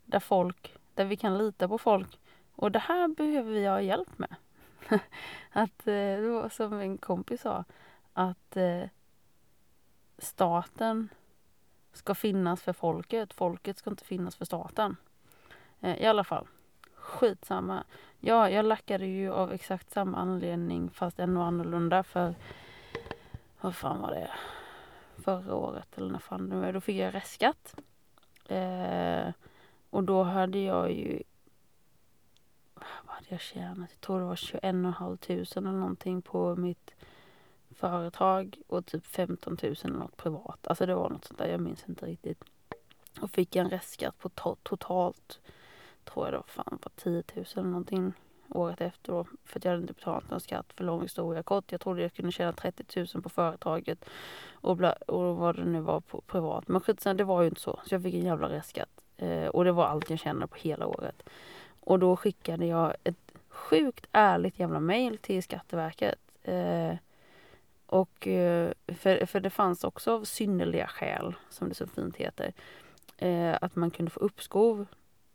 där 0.05 0.21
folk, 0.21 0.77
där 0.95 1.05
vi 1.05 1.17
kan 1.17 1.39
lita 1.39 1.69
på 1.69 1.79
folk. 1.79 2.21
Och 2.55 2.73
det 2.73 2.79
här 2.79 3.09
behöver 3.09 3.53
vi 3.53 3.67
ha 3.67 3.81
hjälp 3.81 4.19
med. 4.19 4.35
att, 5.53 5.87
eh, 5.87 5.95
det 5.95 6.29
var 6.29 6.49
som 6.49 6.73
en 6.73 6.99
kompis 6.99 7.41
sa, 7.41 7.65
att 8.13 8.57
eh, 8.57 8.85
staten 10.19 11.09
ska 11.93 12.15
finnas 12.15 12.63
för 12.63 12.73
folket. 12.73 13.33
Folket 13.33 13.79
ska 13.79 13.91
inte 13.91 14.05
finnas 14.05 14.37
för 14.37 14.45
staten. 14.45 14.97
Eh, 15.81 16.03
I 16.03 16.07
alla 16.07 16.25
fall, 16.25 16.47
skitsamma. 16.95 17.85
Ja, 18.21 18.51
jag 18.51 18.65
lackade 18.65 19.07
ju 19.07 19.33
av 19.33 19.53
exakt 19.53 19.91
samma 19.91 20.19
anledning 20.19 20.91
fast 20.91 21.19
ännu 21.19 21.41
annorlunda 21.41 22.03
för, 22.03 22.35
vad 23.61 23.77
fan 23.77 24.01
var 24.01 24.11
det, 24.11 24.31
förra 25.17 25.55
året 25.55 25.99
eller 25.99 26.13
när 26.13 26.19
fan 26.19 26.49
det 26.49 26.57
var. 26.57 26.73
Då 26.73 26.81
fick 26.81 26.97
jag 26.97 27.15
restskatt. 27.15 27.75
Eh, 28.49 29.33
och 29.91 30.05
då 30.05 30.23
hade 30.23 30.59
jag 30.59 30.93
ju, 30.93 31.23
vad 32.75 33.15
hade 33.15 33.27
jag 33.29 33.41
tjänat? 33.41 33.91
Jag 33.91 34.01
tror 34.01 34.21
det 34.21 34.27
var 34.27 34.37
21 34.37 34.61
500 34.63 35.19
eller 35.57 35.73
någonting 35.73 36.23
på 36.23 36.57
mitt 36.57 36.95
företag 37.75 38.59
och 38.67 38.87
typ 38.87 39.07
15 39.07 39.59
000 39.63 39.75
eller 39.85 39.99
något 39.99 40.17
privat. 40.17 40.67
Alltså 40.67 40.87
det 40.87 40.95
var 40.95 41.11
något 41.11 41.25
sånt 41.25 41.39
där, 41.39 41.47
jag 41.47 41.61
minns 41.61 41.85
inte 41.89 42.07
riktigt. 42.07 42.45
Och 43.21 43.31
fick 43.31 43.57
en 43.57 43.71
restskatt 43.71 44.19
på 44.19 44.29
to 44.29 44.57
totalt, 44.63 45.41
tror 46.05 46.27
jag 46.27 46.33
det 46.33 46.37
var 46.37 46.47
fan 46.47 46.79
var 46.83 46.93
10 46.97 47.23
000 47.35 47.45
eller 47.57 47.69
någonting 47.69 48.13
året 48.49 48.81
efter 48.81 49.13
då. 49.13 49.27
För 49.45 49.59
att 49.59 49.65
jag 49.65 49.73
hade 49.73 49.83
inte 49.83 49.93
betalat 49.93 50.31
någon 50.31 50.41
skatt 50.41 50.73
för 50.73 50.85
lång 50.85 51.03
historia 51.03 51.43
kort. 51.43 51.73
Jag 51.73 51.81
trodde 51.81 52.03
jag 52.03 52.13
kunde 52.13 52.33
tjäna 52.33 52.53
30 52.53 53.07
000 53.15 53.23
på 53.23 53.29
företaget 53.29 54.05
och, 54.53 54.77
bla, 54.77 54.93
och 54.93 55.37
vad 55.37 55.57
det 55.57 55.65
nu 55.65 55.81
var 55.81 56.01
på 56.01 56.21
privat. 56.21 56.69
Men 56.69 56.81
skitsamma, 56.81 57.15
det 57.15 57.25
var 57.25 57.43
ju 57.43 57.49
inte 57.49 57.61
så. 57.61 57.81
Så 57.87 57.95
jag 57.95 58.03
fick 58.03 58.15
en 58.15 58.25
jävla 58.25 58.49
restskatt. 58.49 59.01
Eh, 59.17 59.47
och 59.47 59.65
det 59.65 59.73
var 59.73 59.87
allt 59.87 60.11
jag 60.11 60.19
tjänade 60.19 60.47
på 60.47 60.57
hela 60.57 60.87
året. 60.87 61.23
Och 61.81 61.99
då 61.99 62.17
skickade 62.17 62.67
jag 62.67 62.95
ett 63.05 63.33
sjukt 63.49 64.07
ärligt 64.13 64.59
jävla 64.59 64.81
mail 64.81 65.19
till 65.19 65.43
Skatteverket. 65.43 66.19
Eh, 66.43 66.95
och 67.93 68.27
eh, 68.27 68.73
för, 68.87 69.27
för 69.27 69.41
det 69.41 69.51
fanns 69.51 69.85
också 69.85 70.25
synnerliga 70.25 70.87
skäl, 70.87 71.35
som 71.51 71.69
det 71.69 71.75
så 71.75 71.87
fint 71.87 72.17
heter, 72.17 72.53
eh, 73.17 73.57
att 73.61 73.77
man 73.77 73.91
kunde 73.91 74.11
få 74.11 74.21
uppskov 74.21 74.87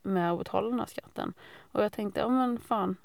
med 0.01 0.31
att 0.31 0.37
betala 0.37 0.69
den 0.69 0.79
här 0.79 0.85
skatten. 0.85 1.33
Och 1.59 1.83
jag 1.83 1.93
tänkte, 1.93 2.19
ja 2.19 2.29
men 2.29 2.59
fan, 2.59 2.95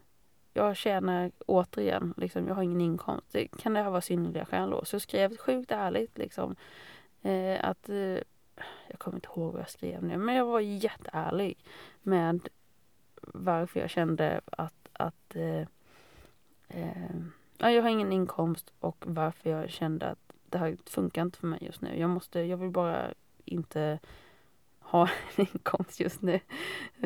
jag 0.53 0.77
tjänar 0.77 1.31
återigen, 1.47 2.15
liksom, 2.17 2.49
jag 2.49 2.55
har 2.55 2.63
ingen 2.63 2.81
inkomst. 2.81 3.37
kan 3.59 3.75
det 3.75 3.83
här 3.83 3.91
vara 3.91 4.01
synnerliga 4.01 4.45
skäl 4.45 4.71
då? 4.71 4.85
Så 4.85 4.95
jag 4.95 5.03
skrev 5.03 5.37
sjukt 5.37 5.71
ärligt 5.71 6.19
liksom 6.19 6.57
eh, 7.23 7.65
att, 7.65 7.89
eh, 7.89 8.19
jag 8.89 8.99
kommer 8.99 9.17
inte 9.17 9.29
ihåg 9.29 9.53
vad 9.53 9.61
jag 9.61 9.71
skrev 9.71 10.03
nu, 10.03 10.17
men 10.17 10.35
jag 10.35 10.47
var 10.47 10.61
jätteärlig 10.61 11.65
med 12.03 12.49
varför 13.23 13.81
jag 13.81 13.91
kände 13.91 14.41
att, 14.47 14.89
att 14.93 15.37
eh, 15.37 15.67
eh 16.69 17.17
jag 17.71 17.83
har 17.83 17.91
ingen 17.91 18.13
inkomst 18.13 18.73
och 18.81 19.05
varför 19.07 19.51
jag 19.51 19.71
kände 19.71 20.07
att 20.07 20.33
det 20.47 20.59
här 20.59 20.77
funkar 20.87 21.23
inte 21.23 21.39
för 21.39 21.47
mig 21.47 21.59
just 21.63 21.81
nu. 21.81 21.99
Jag 21.99 22.11
måste, 22.11 22.41
jag 22.41 22.57
vill 22.57 22.71
bara 22.71 23.15
inte 23.45 23.99
ha 24.79 25.09
en 25.37 25.47
inkomst 25.53 26.01
just 26.01 26.23
nu. 26.23 26.41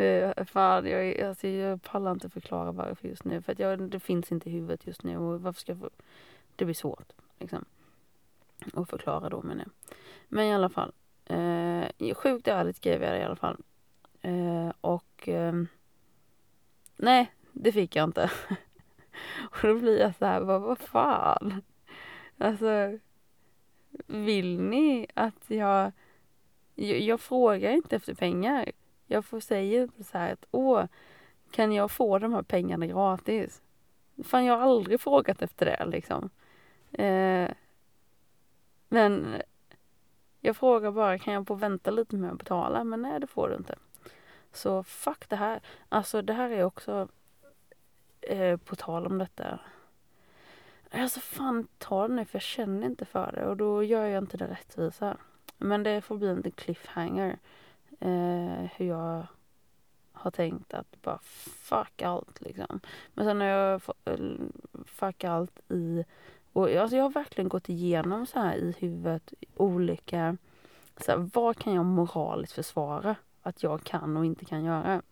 Eh, 0.02 0.44
fan, 0.44 0.86
jag, 0.86 1.20
alltså, 1.20 1.48
jag 1.48 1.82
pallar 1.82 2.10
inte 2.10 2.30
förklara 2.30 2.72
varför 2.72 3.08
just 3.08 3.24
nu. 3.24 3.42
För 3.42 3.52
att 3.52 3.58
jag, 3.58 3.90
det 3.90 4.00
finns 4.00 4.32
inte 4.32 4.50
i 4.50 4.52
huvudet 4.52 4.86
just 4.86 5.02
nu 5.02 5.16
och 5.16 5.40
varför 5.40 5.60
ska 5.60 5.72
jag 5.72 5.78
få, 5.78 5.90
Det 6.56 6.64
blir 6.64 6.74
svårt 6.74 7.12
liksom. 7.38 7.64
Att 8.74 8.90
förklara 8.90 9.28
då 9.28 9.42
menar 9.42 9.64
jag. 9.64 9.96
Men 10.28 10.46
i 10.46 10.54
alla 10.54 10.68
fall. 10.68 10.92
Eh, 11.24 12.14
sjukt 12.14 12.48
ärligt 12.48 12.76
skrev 12.76 13.02
jag 13.02 13.12
det 13.12 13.18
i 13.18 13.24
alla 13.24 13.36
fall. 13.36 13.56
Eh, 14.22 14.72
och 14.80 15.28
eh, 15.28 15.54
nej, 16.96 17.32
det 17.52 17.72
fick 17.72 17.96
jag 17.96 18.04
inte. 18.04 18.30
Och 19.50 19.58
då 19.62 19.74
blir 19.74 20.00
jag 20.00 20.14
så 20.14 20.26
här, 20.26 20.40
vad, 20.40 20.62
vad 20.62 20.78
fan? 20.78 21.62
Alltså, 22.38 22.98
vill 24.06 24.60
ni 24.60 25.06
att 25.14 25.44
jag, 25.46 25.92
jag... 26.74 27.00
Jag 27.00 27.20
frågar 27.20 27.70
inte 27.70 27.96
efter 27.96 28.14
pengar. 28.14 28.72
Jag 29.06 29.24
får 29.24 29.40
säga 29.40 29.82
inte 29.82 29.96
typ 29.96 30.06
så 30.06 30.18
här 30.18 30.32
att 30.32 30.46
åh, 30.50 30.84
kan 31.50 31.72
jag 31.72 31.90
få 31.90 32.18
de 32.18 32.32
här 32.32 32.42
pengarna 32.42 32.86
gratis? 32.86 33.62
Fan, 34.24 34.44
jag 34.44 34.58
har 34.58 34.62
aldrig 34.62 35.00
frågat 35.00 35.42
efter 35.42 35.66
det 35.66 35.86
liksom. 35.86 36.30
Eh, 36.92 37.50
men 38.88 39.42
jag 40.40 40.56
frågar 40.56 40.90
bara, 40.90 41.18
kan 41.18 41.34
jag 41.34 41.46
få 41.46 41.54
vänta 41.54 41.90
lite 41.90 42.16
med 42.16 42.32
att 42.32 42.38
betala? 42.38 42.84
Men 42.84 43.02
nej, 43.02 43.20
det 43.20 43.26
får 43.26 43.48
du 43.48 43.54
inte. 43.56 43.74
Så 44.52 44.82
fuck 44.82 45.28
det 45.28 45.36
här. 45.36 45.60
Alltså 45.88 46.22
det 46.22 46.32
här 46.32 46.50
är 46.50 46.64
också 46.64 47.08
eh, 48.50 48.56
på 48.56 48.76
tal 48.76 49.06
om 49.06 49.18
detta. 49.18 49.58
Alltså 50.90 51.20
fan 51.20 51.68
ta 51.78 52.08
det 52.08 52.14
nu 52.14 52.24
för 52.24 52.36
jag 52.36 52.42
känner 52.42 52.86
inte 52.86 53.04
för 53.04 53.32
det 53.32 53.46
och 53.46 53.56
då 53.56 53.82
gör 53.82 54.06
jag 54.06 54.22
inte 54.22 54.36
det 54.36 54.46
rättvisa. 54.46 55.16
Men 55.58 55.82
det 55.82 56.00
får 56.00 56.16
bli 56.16 56.28
en 56.28 56.36
liten 56.36 56.52
cliffhanger. 56.52 57.38
Eh, 58.00 58.70
hur 58.76 58.86
jag 58.86 59.26
har 60.12 60.30
tänkt 60.30 60.74
att 60.74 61.02
bara 61.02 61.18
fuck 61.42 62.02
allt 62.02 62.40
liksom. 62.40 62.80
Men 63.14 63.24
sen 63.24 63.40
har 63.40 63.48
jag 63.48 63.82
eh, 64.04 64.18
fuck 64.84 65.24
allt 65.24 65.60
i 65.68 66.04
och 66.52 66.70
alltså 66.70 66.96
jag 66.96 67.04
har 67.04 67.10
verkligen 67.10 67.48
gått 67.48 67.68
igenom 67.68 68.26
så 68.26 68.38
här 68.38 68.56
i 68.56 68.74
huvudet 68.78 69.34
olika 69.56 70.36
så 70.96 71.12
här, 71.12 71.30
vad 71.34 71.58
kan 71.58 71.74
jag 71.74 71.84
moraliskt 71.84 72.52
försvara 72.52 73.16
att 73.42 73.62
jag 73.62 73.84
kan 73.84 74.16
och 74.16 74.24
inte 74.24 74.44
kan 74.44 74.64
göra. 74.64 75.02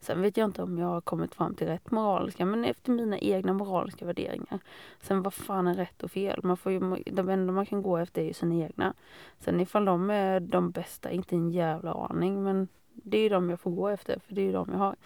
Sen 0.00 0.22
vet 0.22 0.36
jag 0.36 0.44
inte 0.44 0.62
om 0.62 0.78
jag 0.78 0.86
har 0.86 1.00
kommit 1.00 1.34
fram 1.34 1.54
till 1.54 1.66
rätt 1.66 1.90
moraliska, 1.90 2.44
men 2.44 2.64
efter 2.64 2.92
mina 2.92 3.18
egna 3.18 3.52
moraliska 3.52 4.04
värderingar. 4.06 4.58
Sen 5.00 5.22
vad 5.22 5.34
fan 5.34 5.66
är 5.66 5.74
rätt 5.74 6.02
och 6.02 6.10
fel? 6.10 6.40
Man 6.42 6.56
får 6.56 6.72
ju, 6.72 6.80
de 7.06 7.28
enda 7.28 7.52
man 7.52 7.66
kan 7.66 7.82
gå 7.82 7.96
efter 7.96 8.22
är 8.22 8.26
ju 8.26 8.32
sina 8.32 8.54
egna. 8.54 8.94
Sen 9.38 9.60
ifall 9.60 9.84
de 9.84 10.10
är 10.10 10.40
de 10.40 10.70
bästa, 10.70 11.10
inte 11.10 11.36
en 11.36 11.50
jävla 11.50 11.92
aning, 11.92 12.42
men 12.42 12.68
det 12.92 13.18
är 13.18 13.22
ju 13.22 13.28
de 13.28 13.50
jag 13.50 13.60
får 13.60 13.70
gå 13.70 13.88
efter, 13.88 14.18
för 14.18 14.34
det 14.34 14.40
är 14.40 14.46
ju 14.46 14.52
de 14.52 14.68
jag 14.72 14.78
har. 14.78 14.96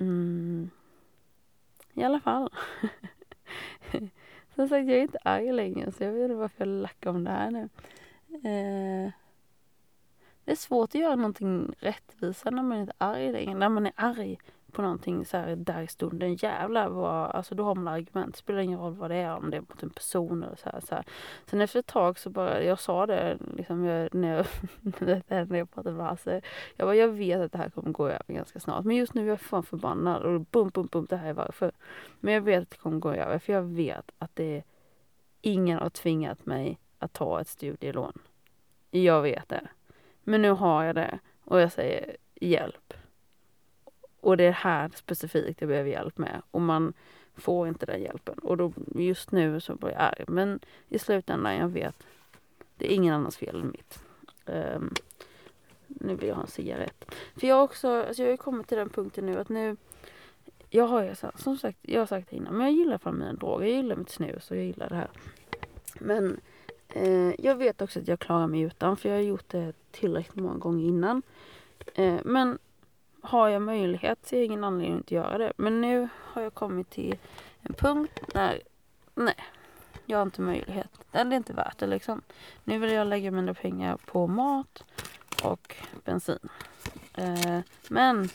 Mm. 0.00 0.70
I 1.94 2.04
alla 2.04 2.20
fall. 2.20 2.50
Som 4.54 4.68
sagt, 4.68 4.88
jag 4.88 4.98
är 4.98 5.02
inte 5.02 5.18
arg 5.24 5.52
längre, 5.52 5.92
så 5.92 6.04
jag 6.04 6.12
vet 6.12 6.22
inte 6.22 6.34
varför 6.34 6.66
jag 6.66 6.68
lackar 6.68 7.10
om 7.10 7.24
det 7.24 7.30
här 7.30 7.50
nu. 7.50 7.68
Eh. 8.48 9.12
Det 10.48 10.52
är 10.52 10.56
svårt 10.56 10.88
att 10.88 10.94
göra 10.94 11.16
någonting 11.16 11.74
rättvisa 11.78 12.50
när 12.50 12.62
man 12.62 12.78
inte 12.78 12.92
är 12.98 13.06
arg 13.06 13.32
längre. 13.32 13.54
När 13.54 13.68
man 13.68 13.86
är 13.86 13.92
arg 13.96 14.38
på 14.72 14.82
någonting 14.82 15.24
så 15.24 15.36
här 15.36 15.56
där 15.56 15.82
i 15.82 15.86
stunden. 15.86 16.34
Jävlar 16.34 16.88
vad, 16.88 17.30
alltså 17.30 17.54
då 17.54 17.64
har 17.64 17.74
man 17.74 17.88
argument. 17.88 18.34
Det 18.34 18.38
spelar 18.38 18.60
ingen 18.60 18.78
roll 18.78 18.94
vad 18.94 19.10
det 19.10 19.16
är, 19.16 19.36
om 19.36 19.50
det 19.50 19.56
är 19.56 19.60
mot 19.60 19.82
en 19.82 19.90
person 19.90 20.42
eller 20.42 20.56
så 20.56 20.70
här. 20.70 20.80
Så 20.80 20.94
här. 20.94 21.04
Sen 21.46 21.60
efter 21.60 21.78
ett 21.78 21.86
tag 21.86 22.18
så 22.18 22.30
bara, 22.30 22.62
jag 22.62 22.80
sa 22.80 23.06
det 23.06 23.38
liksom 23.56 23.84
jag, 23.84 24.14
när 24.14 24.36
jag, 24.36 24.46
när 25.48 25.58
jag 25.58 25.70
pratade 25.70 25.96
med 25.96 26.06
Hasse. 26.06 26.40
Jag 26.76 26.86
bara, 26.86 26.96
jag 26.96 27.08
vet 27.08 27.40
att 27.40 27.52
det 27.52 27.58
här 27.58 27.70
kommer 27.70 27.90
gå 27.90 28.08
över 28.08 28.34
ganska 28.34 28.60
snart. 28.60 28.84
Men 28.84 28.96
just 28.96 29.14
nu 29.14 29.24
är 29.24 29.28
jag 29.28 29.40
fan 29.40 29.62
förbannad 29.62 30.22
och 30.22 30.40
bum, 30.40 30.68
bum, 30.68 30.86
bum, 30.92 31.06
det 31.10 31.16
här 31.16 31.28
är 31.28 31.32
varför. 31.32 31.72
Men 32.20 32.34
jag 32.34 32.40
vet 32.40 32.62
att 32.62 32.70
det 32.70 32.76
kommer 32.76 32.98
gå 32.98 33.12
över 33.12 33.38
för 33.38 33.52
jag 33.52 33.62
vet 33.62 34.10
att 34.18 34.36
det 34.36 34.56
är, 34.56 34.64
ingen 35.40 35.78
har 35.78 35.90
tvingat 35.90 36.46
mig 36.46 36.78
att 36.98 37.12
ta 37.12 37.40
ett 37.40 37.48
studielån. 37.48 38.18
Jag 38.90 39.22
vet 39.22 39.48
det. 39.48 39.68
Men 40.28 40.42
nu 40.42 40.50
har 40.50 40.84
jag 40.84 40.94
det 40.94 41.18
och 41.44 41.60
jag 41.60 41.72
säger 41.72 42.16
hjälp. 42.34 42.94
Och 44.20 44.36
det 44.36 44.44
är 44.44 44.52
här 44.52 44.90
specifikt 44.94 45.60
jag 45.60 45.68
behöver 45.68 45.90
hjälp 45.90 46.18
med. 46.18 46.42
Och 46.50 46.60
man 46.60 46.92
får 47.34 47.68
inte 47.68 47.86
den 47.86 48.02
hjälpen. 48.02 48.38
Och 48.38 48.56
då, 48.56 48.72
just 48.94 49.32
nu 49.32 49.60
så 49.60 49.74
blir 49.74 49.90
jag 49.90 50.00
arg. 50.00 50.24
Men 50.28 50.60
i 50.88 50.98
slutändan, 50.98 51.56
jag 51.56 51.68
vet. 51.68 52.06
Det 52.76 52.92
är 52.92 52.96
ingen 52.96 53.14
annans 53.14 53.36
fel 53.36 53.60
än 53.60 53.70
mitt. 53.70 53.98
Um, 54.46 54.94
nu 55.86 56.14
vill 56.14 56.28
jag 56.28 56.34
ha 56.34 56.42
en 56.42 56.48
cigarett. 56.48 57.14
För 57.36 57.46
jag 57.46 57.56
har 57.56 57.62
också, 57.62 57.88
alltså 57.88 58.22
jag 58.22 58.30
har 58.30 58.36
kommit 58.36 58.68
till 58.68 58.78
den 58.78 58.88
punkten 58.88 59.26
nu 59.26 59.38
att 59.38 59.48
nu 59.48 59.76
jag 60.70 60.86
har 60.86 61.02
ju 61.02 61.14
som 61.34 61.58
sagt, 61.58 61.78
jag 61.82 62.00
har 62.00 62.06
sagt 62.06 62.30
det 62.30 62.36
innan, 62.36 62.54
men 62.54 62.66
jag 62.66 62.74
gillar 62.74 62.98
fan 62.98 63.18
mina 63.18 63.32
droger. 63.32 63.66
Jag 63.66 63.76
gillar 63.76 63.96
mitt 63.96 64.10
snus 64.10 64.50
och 64.50 64.56
jag 64.56 64.64
gillar 64.64 64.88
det 64.88 64.94
här. 64.94 65.10
Men 65.98 66.40
Eh, 66.88 67.34
jag 67.38 67.56
vet 67.56 67.82
också 67.82 67.98
att 67.98 68.08
jag 68.08 68.18
klarar 68.18 68.46
mig 68.46 68.60
utan, 68.60 68.96
för 68.96 69.08
jag 69.08 69.16
har 69.16 69.22
gjort 69.22 69.48
det 69.48 69.72
tillräckligt 69.90 70.44
många 70.44 70.58
gånger 70.58 70.84
innan. 70.88 71.22
Eh, 71.94 72.20
men 72.24 72.58
har 73.20 73.48
jag 73.48 73.62
möjlighet 73.62 74.18
så 74.26 74.34
är 74.34 74.38
jag 74.38 74.46
ingen 74.46 74.64
anledning 74.64 74.94
att 74.94 75.00
inte 75.00 75.14
göra 75.14 75.38
det. 75.38 75.52
Men 75.56 75.80
nu 75.80 76.08
har 76.14 76.42
jag 76.42 76.54
kommit 76.54 76.90
till 76.90 77.16
en 77.62 77.74
punkt 77.74 78.20
när, 78.34 78.62
nej, 79.14 79.36
jag 80.06 80.18
har 80.18 80.22
inte 80.22 80.40
möjlighet. 80.40 80.90
Det 81.10 81.18
är 81.18 81.32
inte 81.32 81.52
värt 81.52 81.78
det 81.78 81.86
liksom. 81.86 82.22
Nu 82.64 82.78
vill 82.78 82.92
jag 82.92 83.06
lägga 83.06 83.30
mina 83.30 83.54
pengar 83.54 83.96
på 83.96 84.26
mat 84.26 84.84
och 85.42 85.76
bensin. 86.04 86.48
Eh, 87.14 87.60
men 87.88 88.28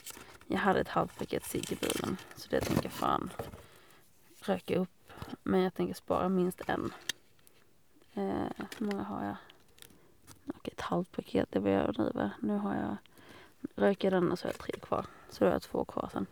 jag 0.47 0.57
hade 0.57 0.79
ett 0.79 0.87
halvt 0.87 1.19
paket 1.19 1.45
cigg 1.45 1.71
i 1.71 1.75
bilen. 1.75 2.17
Så 2.35 2.47
det 2.49 2.61
tänker 2.61 2.83
jag 2.83 2.91
fan 2.91 3.29
röka 4.39 4.79
upp. 4.79 4.89
Men 5.43 5.61
jag 5.61 5.73
tänker 5.73 5.93
spara 5.93 6.29
minst 6.29 6.61
en. 6.67 6.93
Eh, 8.13 8.65
hur 8.77 8.85
många 8.85 9.03
har 9.03 9.25
jag? 9.25 9.35
Okej, 10.55 10.73
ett 10.77 10.81
halvt 10.81 11.11
paket, 11.11 11.51
det 11.51 11.59
vill 11.59 11.73
jag 11.73 11.93
driva. 11.93 12.31
Nu 12.39 12.57
har 12.57 12.75
jag 12.75 12.95
röker 13.75 14.11
den 14.11 14.31
och 14.31 14.39
så 14.39 14.45
har 14.45 14.51
jag 14.51 14.59
tre 14.59 14.79
kvar. 14.79 15.05
Så 15.29 15.43
då 15.43 15.45
har 15.45 15.53
jag 15.53 15.61
två 15.61 15.85
kvar 15.85 16.09
sen. 16.13 16.25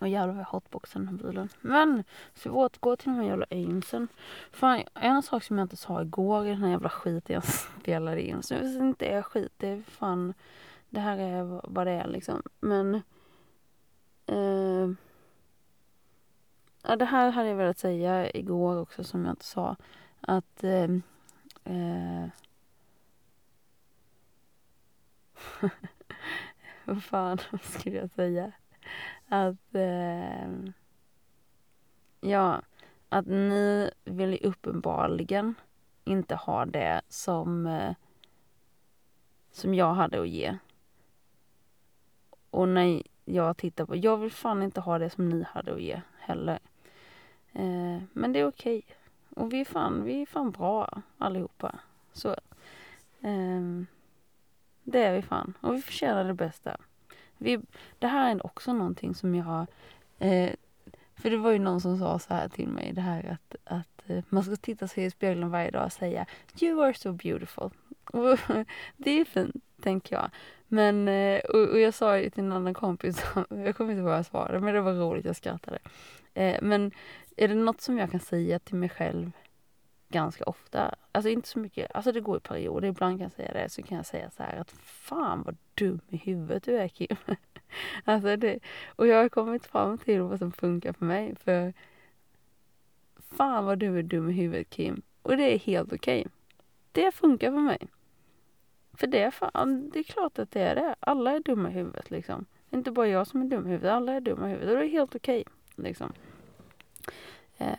Och 0.00 0.08
jävlar 0.08 0.34
vad 0.34 0.40
jag 0.40 0.48
hotboxar 0.48 1.00
den 1.00 1.08
här 1.08 1.16
bilen. 1.16 1.48
Men, 1.60 2.04
så 2.34 2.48
vi 2.48 2.54
återgår 2.54 2.96
till 2.96 3.08
de 3.10 3.16
här 3.16 3.24
jävla 3.24 3.46
aimsen. 3.50 4.08
Fan, 4.50 4.82
en 4.94 5.22
sak 5.22 5.44
som 5.44 5.58
jag 5.58 5.64
inte 5.64 5.76
sa 5.76 6.02
igår 6.02 6.46
i 6.46 6.48
den 6.48 6.62
här 6.62 6.70
jävla 6.70 6.88
skiten 6.88 7.34
jag 7.34 7.44
spelade 7.80 8.22
in. 8.22 8.42
Så 8.42 8.54
det 8.54 8.78
inte 8.78 9.06
är 9.06 9.22
skit, 9.22 9.52
det 9.56 9.68
är 9.68 9.82
fan 9.82 10.34
det 10.90 11.00
här 11.00 11.18
är 11.18 11.60
vad 11.64 11.86
det 11.86 11.92
är 11.92 12.08
liksom. 12.08 12.42
Men 12.60 12.94
eh, 14.26 14.90
ja, 16.82 16.96
det 16.96 17.04
här 17.04 17.30
hade 17.30 17.48
jag 17.48 17.56
velat 17.56 17.78
säga 17.78 18.30
igår 18.30 18.76
också 18.76 19.04
som 19.04 19.24
jag 19.24 19.32
inte 19.32 19.44
sa. 19.44 19.76
Att 20.20 20.64
ehm, 20.64 21.02
eh, 21.64 22.24
eh, 22.24 22.28
vad 26.84 27.04
fan 27.04 27.38
skulle 27.62 27.96
jag 27.96 28.10
säga? 28.10 28.52
Att 29.28 29.74
eh, 29.74 30.50
ja, 32.20 32.62
att 33.08 33.26
ni 33.26 33.90
vill 34.04 34.38
uppenbarligen 34.42 35.54
inte 36.04 36.34
ha 36.34 36.66
det 36.66 37.00
som 37.08 37.66
eh, 37.66 37.94
som 39.50 39.74
jag 39.74 39.94
hade 39.94 40.20
att 40.20 40.28
ge. 40.28 40.58
Och 42.50 42.68
när 42.68 43.02
jag 43.24 43.56
tittar 43.56 43.86
på, 43.86 43.96
jag 43.96 44.16
vill 44.16 44.32
fan 44.32 44.62
inte 44.62 44.80
ha 44.80 44.98
det 44.98 45.10
som 45.10 45.28
ni 45.28 45.42
hade 45.42 45.74
att 45.74 45.82
ge 45.82 46.00
heller. 46.18 46.58
Eh, 47.52 48.02
men 48.12 48.32
det 48.32 48.38
är 48.38 48.48
okej. 48.48 48.82
Och 49.36 49.52
vi 49.52 49.60
är 49.60 49.64
fan, 49.64 50.04
vi 50.04 50.22
är 50.22 50.26
fan 50.26 50.50
bra 50.50 51.02
allihopa. 51.18 51.78
Så. 52.12 52.28
Eh, 53.20 53.60
det 54.82 55.04
är 55.04 55.12
vi 55.12 55.22
fan. 55.22 55.54
Och 55.60 55.74
vi 55.74 55.82
förtjänar 55.82 56.24
det 56.24 56.34
bästa. 56.34 56.76
Vi, 57.38 57.60
det 57.98 58.06
här 58.06 58.30
är 58.30 58.46
också 58.46 58.72
någonting 58.72 59.14
som 59.14 59.34
jag... 59.34 59.66
Eh, 60.18 60.50
för 61.16 61.30
det 61.30 61.36
var 61.36 61.50
ju 61.50 61.58
någon 61.58 61.80
som 61.80 61.98
sa 61.98 62.18
så 62.18 62.34
här 62.34 62.48
till 62.48 62.68
mig, 62.68 62.92
det 62.92 63.00
här 63.00 63.38
att, 63.38 63.56
att 63.64 64.10
eh, 64.10 64.24
man 64.28 64.44
ska 64.44 64.56
titta 64.56 64.88
sig 64.88 65.04
i 65.04 65.10
spegeln 65.10 65.50
varje 65.50 65.70
dag 65.70 65.84
och 65.84 65.92
säga 65.92 66.26
You 66.60 66.84
are 66.84 66.94
so 66.94 67.12
beautiful. 67.12 67.70
Och 68.04 68.38
det 68.96 69.10
är 69.10 69.24
fint, 69.24 69.64
tänker 69.80 70.16
jag. 70.16 70.30
Men, 70.68 71.08
eh, 71.08 71.40
och, 71.40 71.68
och 71.68 71.80
jag 71.80 71.94
sa 71.94 72.18
ju 72.18 72.30
till 72.30 72.44
en 72.44 72.52
annan 72.52 72.74
kompis, 72.74 73.24
jag 73.50 73.76
kommer 73.76 73.90
inte 73.90 74.00
ihåg 74.00 74.08
vad 74.08 74.18
jag 74.18 74.26
svarade, 74.26 74.60
men 74.60 74.74
det 74.74 74.80
var 74.80 74.92
roligt, 74.92 75.24
jag 75.24 75.36
skrattade. 75.36 75.78
Eh, 76.34 76.58
men 76.62 76.92
är 77.40 77.48
det 77.48 77.54
något 77.54 77.80
som 77.80 77.98
jag 77.98 78.10
kan 78.10 78.20
säga 78.20 78.58
till 78.58 78.76
mig 78.76 78.88
själv 78.88 79.32
ganska 80.08 80.44
ofta, 80.44 80.94
alltså 81.12 81.28
inte 81.28 81.48
så 81.48 81.58
mycket, 81.58 81.90
alltså 81.94 82.12
det 82.12 82.20
går 82.20 82.36
i 82.36 82.40
perioder, 82.40 82.88
ibland 82.88 83.18
kan 83.18 83.22
jag 83.22 83.32
säga 83.32 83.52
det, 83.52 83.68
så 83.68 83.82
kan 83.82 83.96
jag 83.96 84.06
säga 84.06 84.30
så 84.30 84.42
här 84.42 84.56
att 84.56 84.70
fan 84.70 85.42
vad 85.42 85.56
dum 85.74 86.00
i 86.08 86.16
huvudet 86.16 86.62
du 86.62 86.78
är 86.78 86.88
Kim. 86.88 87.16
alltså 88.04 88.36
det, 88.36 88.58
och 88.86 89.06
jag 89.06 89.16
har 89.22 89.28
kommit 89.28 89.66
fram 89.66 89.98
till 89.98 90.20
vad 90.20 90.38
som 90.38 90.52
funkar 90.52 90.92
för 90.92 91.04
mig, 91.04 91.34
för 91.36 91.72
fan 93.16 93.64
vad 93.64 93.78
du 93.78 93.98
är 93.98 94.02
dum 94.02 94.30
i 94.30 94.32
huvudet 94.32 94.70
Kim. 94.70 95.02
Och 95.22 95.36
det 95.36 95.54
är 95.54 95.58
helt 95.58 95.92
okej. 95.92 96.20
Okay. 96.20 96.32
Det 96.92 97.12
funkar 97.12 97.50
för 97.50 97.60
mig. 97.60 97.78
För 98.92 99.06
det 99.06 99.22
är 99.22 99.30
fan, 99.30 99.90
det 99.90 99.98
är 99.98 100.02
klart 100.02 100.38
att 100.38 100.50
det 100.50 100.60
är 100.60 100.74
det. 100.74 100.94
Alla 101.00 101.32
är 101.32 101.40
dumma 101.40 101.70
i 101.70 101.72
huvudet 101.72 102.10
liksom. 102.10 102.46
Inte 102.70 102.90
bara 102.90 103.08
jag 103.08 103.26
som 103.26 103.42
är 103.42 103.46
dum 103.46 103.66
i 103.66 103.70
huvudet, 103.70 103.92
alla 103.92 104.12
är 104.12 104.20
dumma 104.20 104.48
i 104.48 104.52
huvudet. 104.52 104.70
Och 104.70 104.76
det 104.78 104.86
är 104.86 104.90
helt 104.90 105.14
okej. 105.14 105.40
Okay, 105.40 105.84
liksom. 105.84 106.12
Eh, 107.58 107.74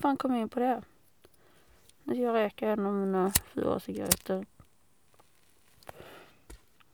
fan 0.00 0.16
kom 0.16 0.32
jag 0.32 0.40
in 0.40 0.48
på 0.48 0.60
det? 0.60 0.82
Jag 2.04 2.34
röker 2.34 2.66
en 2.68 2.86
av 2.86 2.94
mina 2.94 3.32
fyra 3.54 3.80
cigaretter. 3.80 4.46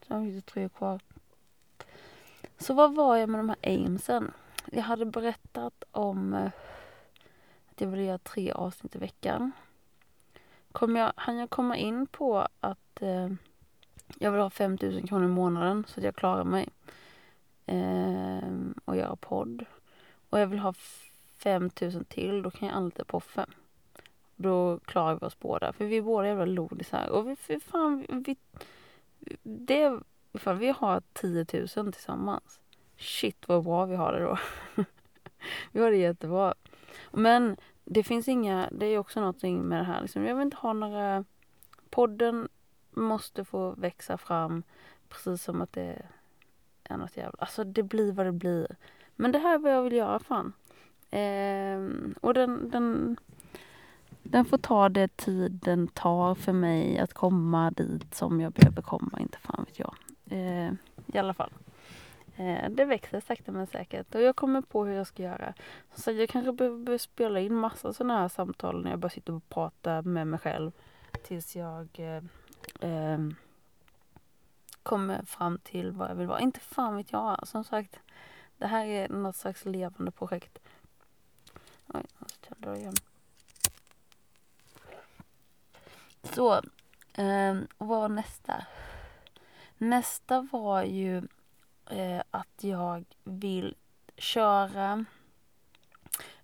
Sen 0.06 0.24
finns 0.24 0.44
det 0.44 0.52
tre 0.52 0.68
kvar. 0.68 1.00
Så 2.58 2.74
vad 2.74 2.94
var 2.94 3.16
jag 3.16 3.28
med 3.28 3.40
de 3.40 3.48
här 3.48 3.58
aimsen? 3.62 4.32
Jag 4.72 4.82
hade 4.82 5.04
berättat 5.04 5.84
om 5.90 6.34
eh, 6.34 6.50
att 7.70 7.80
jag 7.80 7.88
ville 7.88 8.04
göra 8.04 8.18
tre 8.18 8.52
avsnitt 8.52 8.96
i 8.96 8.98
veckan. 8.98 9.52
Kom 10.72 10.96
jag, 10.96 11.12
hann 11.16 11.36
jag 11.36 11.50
komma 11.50 11.76
in 11.76 12.06
på 12.06 12.48
att 12.60 13.02
eh, 13.02 13.28
jag 14.18 14.30
vill 14.30 14.40
ha 14.40 14.50
5000 14.50 15.06
kronor 15.06 15.24
i 15.24 15.28
månaden 15.28 15.84
så 15.88 16.00
att 16.00 16.04
jag 16.04 16.16
klarar 16.16 16.44
mig. 16.44 16.68
Eh, 17.66 18.50
och 18.84 18.96
göra 18.96 19.16
podd. 19.16 19.64
Och 20.30 20.40
jag 20.40 20.46
vill 20.46 20.58
ha 20.58 20.74
5000 21.42 22.04
till, 22.04 22.42
då 22.42 22.50
kan 22.50 22.68
jag 22.68 22.76
anlita 22.76 23.04
Poffe. 23.04 23.46
Då 24.36 24.78
klarar 24.78 25.14
vi 25.20 25.26
oss 25.26 25.38
båda. 25.38 25.72
För 25.72 25.84
vi 25.84 25.96
är 25.96 26.02
båda 26.02 26.28
jävla 26.28 26.44
lodisar. 26.44 27.08
Och 27.08 27.28
vi, 27.28 27.36
för 27.36 27.58
fan, 27.58 28.06
vi, 28.08 28.36
det, 29.42 30.00
fan, 30.34 30.58
vi 30.58 30.68
har 30.68 31.02
10 31.12 31.46
000 31.76 31.92
tillsammans. 31.92 32.60
Shit 32.96 33.48
vad 33.48 33.64
bra 33.64 33.84
vi 33.84 33.96
har 33.96 34.12
det 34.12 34.20
då. 34.20 34.38
vi 35.72 35.80
har 35.80 35.90
det 35.90 35.96
jättebra. 35.96 36.54
Men 37.10 37.56
det 37.84 38.02
finns 38.02 38.28
inga, 38.28 38.68
det 38.72 38.86
är 38.86 38.98
också 38.98 39.20
någonting 39.20 39.62
med 39.62 39.78
det 39.78 39.84
här 39.84 40.00
liksom. 40.00 40.24
Jag 40.24 40.34
vill 40.34 40.42
inte 40.42 40.56
ha 40.56 40.72
några, 40.72 41.24
podden 41.90 42.48
måste 42.90 43.44
få 43.44 43.70
växa 43.70 44.18
fram 44.18 44.62
precis 45.08 45.42
som 45.42 45.62
att 45.62 45.72
det 45.72 46.02
är 46.84 46.96
något 46.96 47.16
jävla, 47.16 47.36
alltså 47.38 47.64
det 47.64 47.82
blir 47.82 48.12
vad 48.12 48.26
det 48.26 48.32
blir. 48.32 48.76
Men 49.16 49.32
det 49.32 49.38
här 49.38 49.54
är 49.54 49.58
vad 49.58 49.72
jag 49.72 49.82
vill 49.82 49.92
göra 49.92 50.18
fan. 50.18 50.52
Eh, 51.12 51.80
och 52.20 52.34
den, 52.34 52.70
den 52.70 53.16
den 54.22 54.44
får 54.44 54.58
ta 54.58 54.88
det 54.88 55.16
tiden 55.16 55.88
tar 55.88 56.34
för 56.34 56.52
mig 56.52 56.98
att 56.98 57.12
komma 57.12 57.70
dit 57.70 58.14
som 58.14 58.40
jag 58.40 58.52
behöver 58.52 58.82
komma, 58.82 59.20
inte 59.20 59.38
fan 59.38 59.64
vet 59.64 59.78
jag. 59.78 59.94
Eh, 60.30 60.72
I 61.06 61.18
alla 61.18 61.34
fall. 61.34 61.50
Eh, 62.36 62.70
det 62.70 62.84
växer 62.84 63.20
sakta 63.20 63.52
men 63.52 63.66
säkert 63.66 64.14
och 64.14 64.20
jag 64.20 64.36
kommer 64.36 64.60
på 64.60 64.84
hur 64.84 64.94
jag 64.94 65.06
ska 65.06 65.22
göra. 65.22 65.54
Så 65.94 66.10
jag 66.10 66.28
kanske 66.28 66.52
behöver 66.52 66.98
spela 66.98 67.40
in 67.40 67.54
massa 67.54 67.92
sådana 67.92 68.18
här 68.20 68.28
samtal 68.28 68.82
när 68.82 68.90
jag 68.90 68.98
bara 68.98 69.08
sitter 69.08 69.32
och 69.32 69.48
pratar 69.48 70.02
med 70.02 70.26
mig 70.26 70.40
själv. 70.40 70.72
Tills 71.22 71.56
jag 71.56 71.88
eh, 71.98 72.22
eh, 72.90 73.18
kommer 74.82 75.22
fram 75.22 75.58
till 75.58 75.90
vad 75.90 76.10
jag 76.10 76.14
vill 76.14 76.26
vara. 76.26 76.40
Inte 76.40 76.60
fan 76.60 76.96
vet 76.96 77.12
jag. 77.12 77.48
Som 77.48 77.64
sagt, 77.64 77.98
det 78.58 78.66
här 78.66 78.86
är 78.86 79.08
något 79.08 79.36
slags 79.36 79.64
levande 79.64 80.10
projekt. 80.10 80.58
Oj, 81.94 82.02
jag 82.18 82.20
måste 82.20 82.80
igen. 82.80 82.94
Så, 86.22 86.54
eh, 87.14 87.56
vad 87.78 87.88
var 87.88 88.08
nästa? 88.08 88.66
Nästa 89.78 90.48
var 90.52 90.82
ju 90.82 91.16
eh, 91.86 92.22
att 92.30 92.64
jag 92.64 93.04
vill 93.24 93.74
köra, 94.16 95.04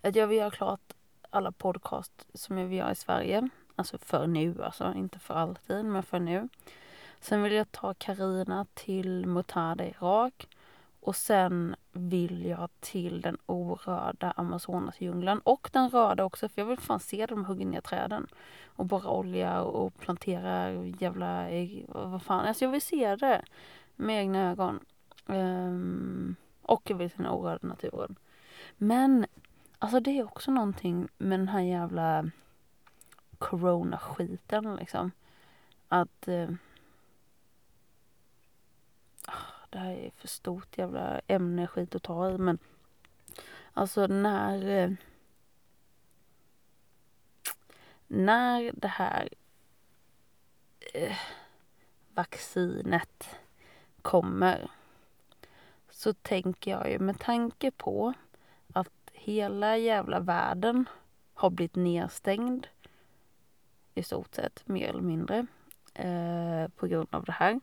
att 0.00 0.16
jag 0.16 0.26
vill 0.26 0.38
göra 0.38 0.50
klart 0.50 0.92
alla 1.30 1.52
podcast 1.52 2.26
som 2.34 2.58
jag 2.58 2.66
vill 2.66 2.78
göra 2.78 2.92
i 2.92 2.96
Sverige. 2.96 3.48
Alltså 3.76 3.98
för 3.98 4.26
nu, 4.26 4.62
alltså 4.62 4.94
inte 4.94 5.18
för 5.18 5.34
alltid, 5.34 5.84
men 5.84 6.02
för 6.02 6.20
nu. 6.20 6.48
Sen 7.20 7.42
vill 7.42 7.52
jag 7.52 7.72
ta 7.72 7.94
Karina 7.94 8.66
till 8.74 9.26
Mutada 9.26 9.84
i 9.84 9.88
Irak. 9.88 10.48
Och 11.08 11.16
sen 11.16 11.76
vill 11.92 12.46
jag 12.46 12.70
till 12.80 13.20
den 13.20 13.38
orörda 13.46 14.30
Amazonasdjungeln. 14.36 15.40
Och 15.44 15.70
den 15.72 15.90
röda 15.90 16.24
också, 16.24 16.48
för 16.48 16.60
jag 16.60 16.66
vill 16.66 16.78
fan 16.78 17.00
se 17.00 17.26
dem 17.26 17.44
hugga 17.44 17.66
ner 17.66 17.80
träden. 17.80 18.26
Och 18.66 18.86
borra 18.86 19.10
olja 19.10 19.62
och 19.62 19.98
plantera 19.98 20.72
jävla. 20.72 21.48
Vad 21.88 22.22
fan, 22.22 22.46
alltså 22.46 22.64
jag 22.64 22.72
vill 22.72 22.82
se 22.82 23.16
det 23.16 23.44
med 23.96 24.20
egna 24.20 24.50
ögon. 24.50 24.80
Um, 25.26 26.36
och 26.62 26.90
jag 26.90 26.96
vill 26.96 27.10
se 27.10 27.16
den 27.16 27.26
orörda 27.26 27.66
naturen. 27.66 28.16
Men, 28.76 29.26
alltså 29.78 30.00
det 30.00 30.18
är 30.18 30.24
också 30.24 30.50
någonting 30.50 31.08
med 31.18 31.40
den 31.40 31.48
här 31.48 31.60
jävla 31.60 32.30
corona-skiten 33.38 34.76
liksom. 34.76 35.10
Att 35.88 36.28
uh, 36.28 36.50
det 39.70 39.78
här 39.78 39.92
är 39.92 40.10
för 40.10 40.28
stort 40.28 40.78
jävla 40.78 41.20
ämne 41.26 41.66
skit 41.66 41.94
att 41.94 42.02
ta 42.02 42.30
i 42.30 42.38
men 42.38 42.58
alltså 43.72 44.06
när 44.06 44.68
eh, 44.70 44.90
när 48.06 48.72
det 48.74 48.88
här 48.88 49.28
eh, 50.94 51.16
vaccinet 52.14 53.28
kommer 54.02 54.70
så 55.90 56.12
tänker 56.12 56.70
jag 56.70 56.90
ju 56.90 56.98
med 56.98 57.18
tanke 57.18 57.70
på 57.70 58.12
att 58.72 59.10
hela 59.12 59.76
jävla 59.76 60.20
världen 60.20 60.88
har 61.34 61.50
blivit 61.50 61.76
nedstängd 61.76 62.66
i 63.94 64.02
stort 64.02 64.34
sett, 64.34 64.68
mer 64.68 64.88
eller 64.88 65.00
mindre, 65.00 65.46
eh, 65.94 66.68
på 66.76 66.86
grund 66.86 67.08
av 67.10 67.24
det 67.24 67.32
här 67.32 67.60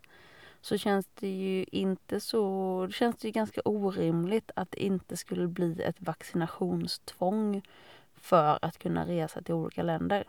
så 0.65 0.77
känns 0.77 1.07
det 1.19 1.27
ju 1.27 1.65
inte 1.71 2.19
så... 2.19 2.85
Det 2.87 2.93
känns 2.93 3.15
det 3.15 3.27
ju 3.27 3.31
ganska 3.31 3.61
orimligt 3.65 4.51
att 4.55 4.71
det 4.71 4.83
inte 4.83 5.17
skulle 5.17 5.47
bli 5.47 5.81
ett 5.83 5.95
vaccinationstvång 6.01 7.61
för 8.13 8.59
att 8.61 8.77
kunna 8.77 9.07
resa 9.07 9.41
till 9.41 9.53
olika 9.53 9.83
länder. 9.83 10.23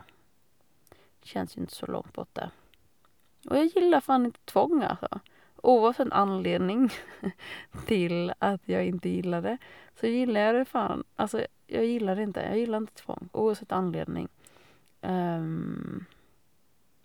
Det 0.89 1.27
känns 1.27 1.57
ju 1.57 1.61
inte 1.61 1.75
så 1.75 1.85
långt 1.85 2.13
borta. 2.13 2.51
Och 3.49 3.57
jag 3.57 3.65
gillar 3.65 4.01
fan 4.01 4.25
inte 4.25 4.39
tvång 4.45 4.83
alltså. 4.83 5.19
Oavsett 5.55 6.11
anledning 6.11 6.89
till 7.87 8.33
att 8.39 8.61
jag 8.65 8.85
inte 8.85 9.09
gillar 9.09 9.41
det 9.41 9.57
så 9.99 10.07
gillar 10.07 10.41
jag 10.41 10.55
det 10.55 10.65
fan. 10.65 11.03
Alltså 11.15 11.45
jag 11.67 11.85
gillar 11.85 12.15
det 12.15 12.23
inte. 12.23 12.41
Jag 12.41 12.57
gillar 12.57 12.77
inte 12.77 12.93
tvång 12.93 13.29
oavsett 13.31 13.71
anledning. 13.71 14.27
Um, 15.01 16.05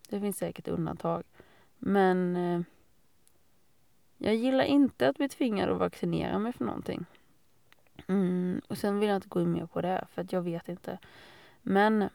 det 0.09 0.21
finns 0.21 0.39
säkert 0.39 0.69
undantag. 0.69 1.23
Men 1.79 2.37
uh, 2.37 2.63
jag 4.23 4.35
gillar 4.35 4.65
inte 4.65 5.09
att 5.09 5.17
bli 5.17 5.29
tvingad 5.29 5.71
att 5.71 5.79
vaccinera 5.79 6.39
mig 6.39 6.53
för 6.53 6.65
någonting. 6.65 7.05
Mm, 8.07 8.61
och 8.69 8.79
sen 8.79 8.99
vill 8.99 9.09
jag 9.09 9.17
inte 9.17 9.29
gå 9.29 9.41
in 9.41 9.53
mer 9.53 9.67
på 9.67 9.81
det 9.81 10.07
för 10.15 10.23
att 10.23 10.33
jag 10.33 10.43
vet 10.43 10.69
inte. 10.69 10.99
Men 11.63 12.09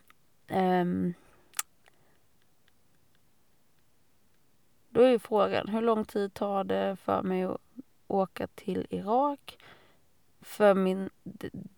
ehm, 0.47 1.13
Då 4.97 5.03
är 5.03 5.09
ju 5.09 5.19
frågan, 5.19 5.67
hur 5.67 5.81
lång 5.81 6.05
tid 6.05 6.33
tar 6.33 6.63
det 6.63 6.95
för 6.95 7.23
mig 7.23 7.43
att 7.43 7.61
åka 8.07 8.47
till 8.47 8.87
Irak? 8.89 9.57
För 10.41 10.73
min, 10.73 11.09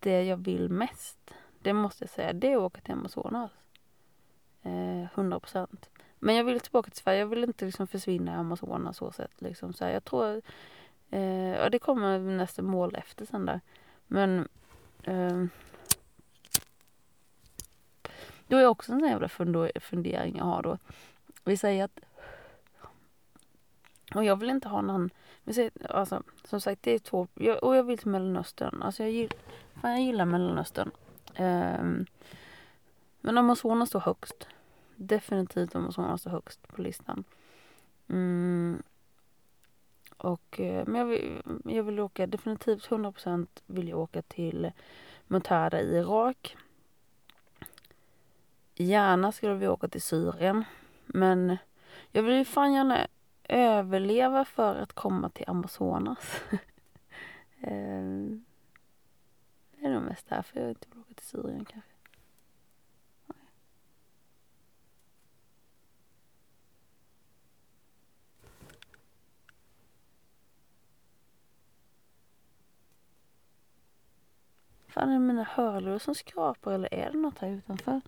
det 0.00 0.24
jag 0.24 0.36
vill 0.36 0.68
mest, 0.68 1.34
det 1.62 1.72
måste 1.72 2.04
jag 2.04 2.10
säga, 2.10 2.32
det 2.32 2.52
är 2.52 2.56
att 2.56 2.62
åka 2.62 2.80
till 2.80 2.92
Amazonas. 2.92 3.50
Eh, 4.62 5.02
100 5.14 5.40
procent. 5.40 5.90
Men 6.20 6.34
jag 6.34 6.44
vill 6.44 6.60
tillbaka 6.60 6.90
till 6.90 7.02
Sverige. 7.02 7.18
Jag 7.18 7.26
vill 7.26 7.44
inte 7.44 7.64
liksom 7.64 7.86
försvinna 7.86 8.32
i 8.32 8.34
Amazonas 8.34 8.96
så 8.96 9.12
sätt. 9.12 9.34
Liksom. 9.38 9.72
Så 9.72 9.84
här, 9.84 9.92
jag 9.92 10.04
tror... 10.04 10.42
Eh, 11.10 11.56
ja, 11.56 11.70
det 11.70 11.78
kommer 11.78 12.18
nästa 12.18 12.62
mål 12.62 12.94
efter 12.94 13.24
sen 13.24 13.46
där. 13.46 13.60
Men... 14.06 14.48
Eh, 15.04 15.44
då 18.46 18.56
är 18.56 18.66
också 18.66 18.92
en 18.92 19.00
sån 19.00 19.08
jävla 19.08 19.28
fundering 19.80 20.36
jag 20.36 20.44
har 20.44 20.62
då. 20.62 20.78
Vi 21.44 21.56
säger 21.56 21.84
att 21.84 22.00
och 24.14 24.24
jag 24.24 24.36
vill 24.36 24.50
inte 24.50 24.68
ha 24.68 24.80
någon, 24.80 25.10
alltså, 25.88 26.22
som 26.44 26.60
sagt 26.60 26.82
det 26.82 26.90
är 26.90 26.98
två, 26.98 27.26
jag, 27.34 27.64
och 27.64 27.76
jag 27.76 27.82
vill 27.82 27.98
till 27.98 28.10
Mellanöstern. 28.10 28.82
Alltså 28.82 29.02
jag, 29.02 29.12
gillar, 29.12 29.36
fan, 29.80 29.90
jag 29.90 30.00
gillar 30.00 30.24
Mellanöstern. 30.24 30.90
Eh, 31.34 31.84
men 33.20 33.38
Amazonas 33.38 33.88
står 33.88 34.00
högst. 34.00 34.46
Definitivt 35.02 35.74
Amazonas 35.74 36.20
står 36.20 36.30
högst 36.30 36.68
på 36.68 36.82
listan. 36.82 37.24
Mm. 38.08 38.82
Och, 40.16 40.60
eh, 40.60 40.84
men 40.86 40.94
jag 40.94 41.06
vill, 41.06 41.42
jag 41.64 41.82
vill 41.82 42.00
åka, 42.00 42.26
definitivt 42.26 42.88
100% 42.88 43.46
vill 43.66 43.88
jag 43.88 43.98
åka 43.98 44.22
till 44.22 44.72
Mutara 45.26 45.80
i 45.80 45.96
Irak. 45.96 46.56
Gärna 48.74 49.32
skulle 49.32 49.54
vi 49.54 49.68
åka 49.68 49.88
till 49.88 50.02
Syrien. 50.02 50.64
Men 51.06 51.56
jag 52.12 52.22
vill 52.22 52.34
ju 52.34 52.44
fan 52.44 52.72
gärna 52.72 53.06
överleva 53.48 54.44
för 54.44 54.74
att 54.74 54.92
komma 54.92 55.28
till 55.28 55.48
Amazonas. 55.48 56.40
Eh, 57.62 58.02
det 59.70 59.86
är 59.86 59.90
nog 59.90 60.02
mest 60.02 60.28
därför 60.28 60.60
jag 60.60 60.68
inte 60.68 60.88
vill 60.90 61.00
åka 61.00 61.14
till 61.14 61.26
Syrien 61.26 61.64
kanske. 61.64 61.89
Fan 74.90 75.08
är 75.08 75.12
det 75.12 75.18
mina 75.18 75.44
hörlurar 75.44 75.98
som 75.98 76.14
skrapar 76.14 76.72
eller 76.72 76.94
är 76.94 77.10
det 77.10 77.18
något 77.18 77.38
här 77.38 77.48
utanför? 77.48 78.00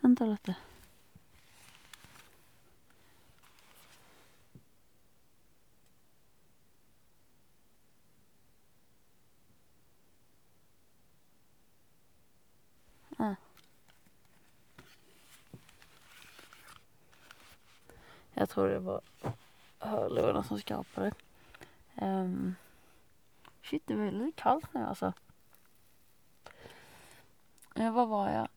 Vänta 0.00 0.24
lite. 0.24 0.54
Ah. 13.16 13.34
Jag 18.34 18.48
tror 18.48 18.68
det 18.68 18.78
var 18.78 19.00
hörlurarna 19.78 20.42
som 20.42 20.58
skrapade 20.58 21.12
Um, 22.02 22.54
shit, 23.62 23.82
det 23.86 23.94
var 23.94 24.04
väldigt 24.04 24.36
kallt 24.36 24.74
nu 24.74 24.80
alltså. 24.80 25.12
Eh, 27.74 27.92
var 27.92 28.06
var 28.06 28.30
jag? 28.30 28.48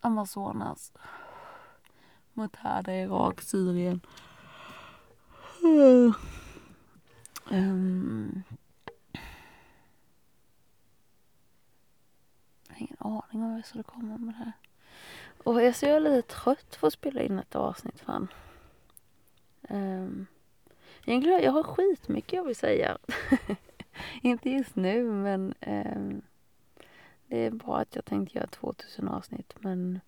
Amazonas. 0.00 0.92
Mot 2.32 2.52
Mutada, 2.52 2.94
Irak, 2.94 3.40
Syrien. 3.40 4.00
Um, 5.62 6.14
har 12.68 12.76
ingen 12.76 12.96
aning 12.98 13.42
om 13.42 13.50
vad 13.50 13.58
jag 13.58 13.66
skulle 13.66 13.84
komma 13.84 14.18
med 14.18 14.34
det 14.34 14.38
här. 14.38 14.52
Och 15.44 15.62
jag 15.62 15.82
är 15.82 16.00
lite 16.00 16.34
trött 16.34 16.80
på 16.80 16.86
att 16.86 16.92
spela 16.92 17.22
in 17.22 17.38
ett 17.38 17.56
avsnitt 17.56 18.00
fan. 18.00 18.28
Um, 19.68 20.26
egentligen, 21.04 21.42
jag 21.42 21.52
har 21.52 21.62
skitmycket 21.62 22.32
jag 22.32 22.44
vill 22.44 22.56
säga. 22.56 22.98
Inte 24.22 24.50
just 24.50 24.76
nu 24.76 25.02
men 25.02 25.54
um, 25.66 26.22
det 27.28 27.38
är 27.38 27.50
bra 27.50 27.78
att 27.78 27.96
jag 27.96 28.04
tänkte 28.04 28.38
göra 28.38 28.46
2000 28.46 29.08
avsnitt 29.08 29.54
men 29.60 30.00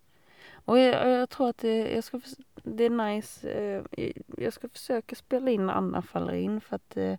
och 0.69 0.79
jag, 0.79 1.11
jag 1.11 1.31
tror 1.31 1.49
att 1.49 1.59
det, 1.59 1.95
jag 1.95 2.05
ska, 2.05 2.21
det 2.63 2.85
är 2.85 2.91
nice. 2.91 3.51
Eh, 3.51 4.13
jag 4.37 4.53
ska 4.53 4.69
försöka 4.69 5.17
spela 5.17 5.51
in 5.51 5.67
när 5.67 5.75
Anna 5.75 6.03
faller 6.03 6.33
in 6.33 6.61
för 6.61 6.77
att 6.77 6.97
eh, 6.97 7.19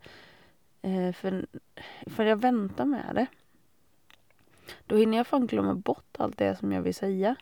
eh, 0.82 1.14
för, 1.14 1.48
för 2.06 2.26
jag 2.26 2.42
väntar 2.42 2.86
med 2.86 3.12
det. 3.16 3.28
Då 4.86 4.96
hinner 4.96 5.18
jag 5.18 5.28
fan 5.28 5.48
glömma 5.48 5.76
bort 5.76 6.16
allt 6.18 6.38
det 6.38 6.56
som 6.56 6.72
jag 6.72 6.82
vill 6.82 6.96
säga. 6.96 7.36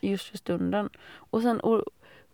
Just 0.00 0.28
för 0.28 0.38
stunden. 0.38 0.90
Och 1.06 1.42
sen, 1.42 1.60
och, 1.60 1.84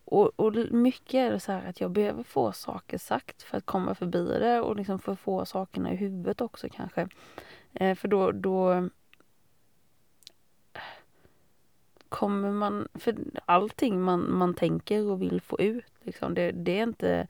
och, 0.04 0.40
och 0.40 0.54
mycket 0.70 1.14
är 1.14 1.30
det 1.30 1.40
så 1.40 1.52
här 1.52 1.68
att 1.68 1.80
jag 1.80 1.90
behöver 1.90 2.22
få 2.22 2.52
saker 2.52 2.98
sagt 2.98 3.42
för 3.42 3.58
att 3.58 3.66
komma 3.66 3.94
förbi 3.94 4.24
det 4.24 4.60
och 4.60 4.76
liksom 4.76 4.98
för 4.98 5.12
att 5.12 5.20
få 5.20 5.44
sakerna 5.44 5.92
i 5.92 5.96
huvudet 5.96 6.40
också 6.40 6.68
kanske. 6.68 7.08
Eh, 7.72 7.94
för 7.94 8.08
då, 8.08 8.32
då 8.32 8.88
kommer 12.10 12.50
man, 12.50 12.88
för 12.94 13.14
allting 13.46 14.00
man, 14.00 14.32
man 14.32 14.54
tänker 14.54 15.06
och 15.06 15.22
vill 15.22 15.40
få 15.40 15.60
ut, 15.60 15.92
liksom, 16.02 16.34
det, 16.34 16.50
det 16.50 16.78
är 16.78 16.82
inte 16.82 17.26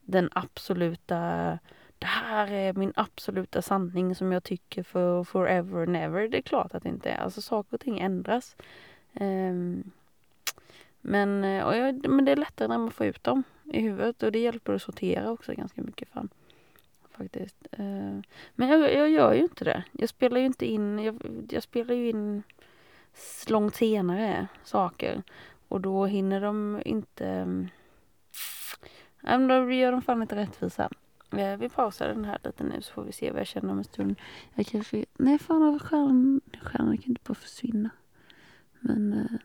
den 0.00 0.30
absoluta 0.32 1.58
det 2.00 2.06
här 2.06 2.52
är 2.52 2.72
min 2.72 2.92
absoluta 2.96 3.62
sanning 3.62 4.14
som 4.14 4.32
jag 4.32 4.44
tycker 4.44 4.82
för 4.82 5.24
forever 5.24 5.82
and 5.82 5.96
ever. 5.96 6.28
Det 6.28 6.38
är 6.38 6.42
klart 6.42 6.74
att 6.74 6.82
det 6.82 6.88
inte 6.88 7.10
är. 7.10 7.18
Alltså 7.18 7.42
saker 7.42 7.74
och 7.74 7.80
ting 7.80 7.98
ändras. 7.98 8.56
Um, 9.12 9.90
men, 11.00 11.44
eh, 11.44 11.64
och 11.64 11.76
jag, 11.76 12.08
men 12.08 12.24
det 12.24 12.32
är 12.32 12.36
lättare 12.36 12.68
när 12.68 12.78
man 12.78 12.90
får 12.90 13.06
ut 13.06 13.24
dem 13.24 13.42
i 13.64 13.80
huvudet 13.80 14.22
och 14.22 14.32
det 14.32 14.38
hjälper 14.38 14.72
att 14.72 14.82
sortera 14.82 15.30
också 15.30 15.54
ganska 15.54 15.82
mycket 15.82 16.08
fan. 16.08 16.28
Faktiskt. 17.10 17.66
Uh, 17.78 18.20
men 18.54 18.68
jag, 18.68 18.94
jag 18.94 19.10
gör 19.10 19.34
ju 19.34 19.42
inte 19.42 19.64
det. 19.64 19.84
Jag 19.92 20.08
spelar 20.08 20.40
ju 20.40 20.46
inte 20.46 20.66
in, 20.66 20.98
jag, 20.98 21.16
jag 21.50 21.62
spelar 21.62 21.94
ju 21.94 22.08
in 22.08 22.42
långt 23.48 23.74
senare 23.74 24.46
saker. 24.64 25.22
Och 25.68 25.80
då 25.80 26.06
hinner 26.06 26.40
de 26.40 26.82
inte... 26.84 27.26
Um, 29.22 29.48
då 29.48 29.72
gör 29.72 29.92
de 29.92 30.02
fan 30.02 30.22
inte 30.22 30.36
rättvisa. 30.36 30.90
Eh, 31.32 31.56
vi 31.56 31.68
pausar 31.68 32.08
den 32.08 32.24
här 32.24 32.38
lite 32.44 32.64
nu 32.64 32.82
så 32.82 32.92
får 32.92 33.02
vi 33.02 33.12
se 33.12 33.30
vad 33.30 33.40
jag 33.40 33.46
känner 33.46 33.72
om 33.72 33.78
en 33.78 33.84
stund. 33.84 34.16
Jag 34.54 34.66
kanske... 34.66 35.04
Nej, 35.18 35.38
fan 35.38 35.62
av 35.62 35.78
stjärnan, 35.78 36.40
stjärnan 36.62 36.98
kan 36.98 37.10
inte 37.10 37.22
bara 37.24 37.34
försvinna. 37.34 37.90
Men... 38.80 39.12
Eh, 39.12 39.38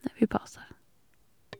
nej, 0.00 0.14
vi 0.18 0.26
pausar. 0.26 0.64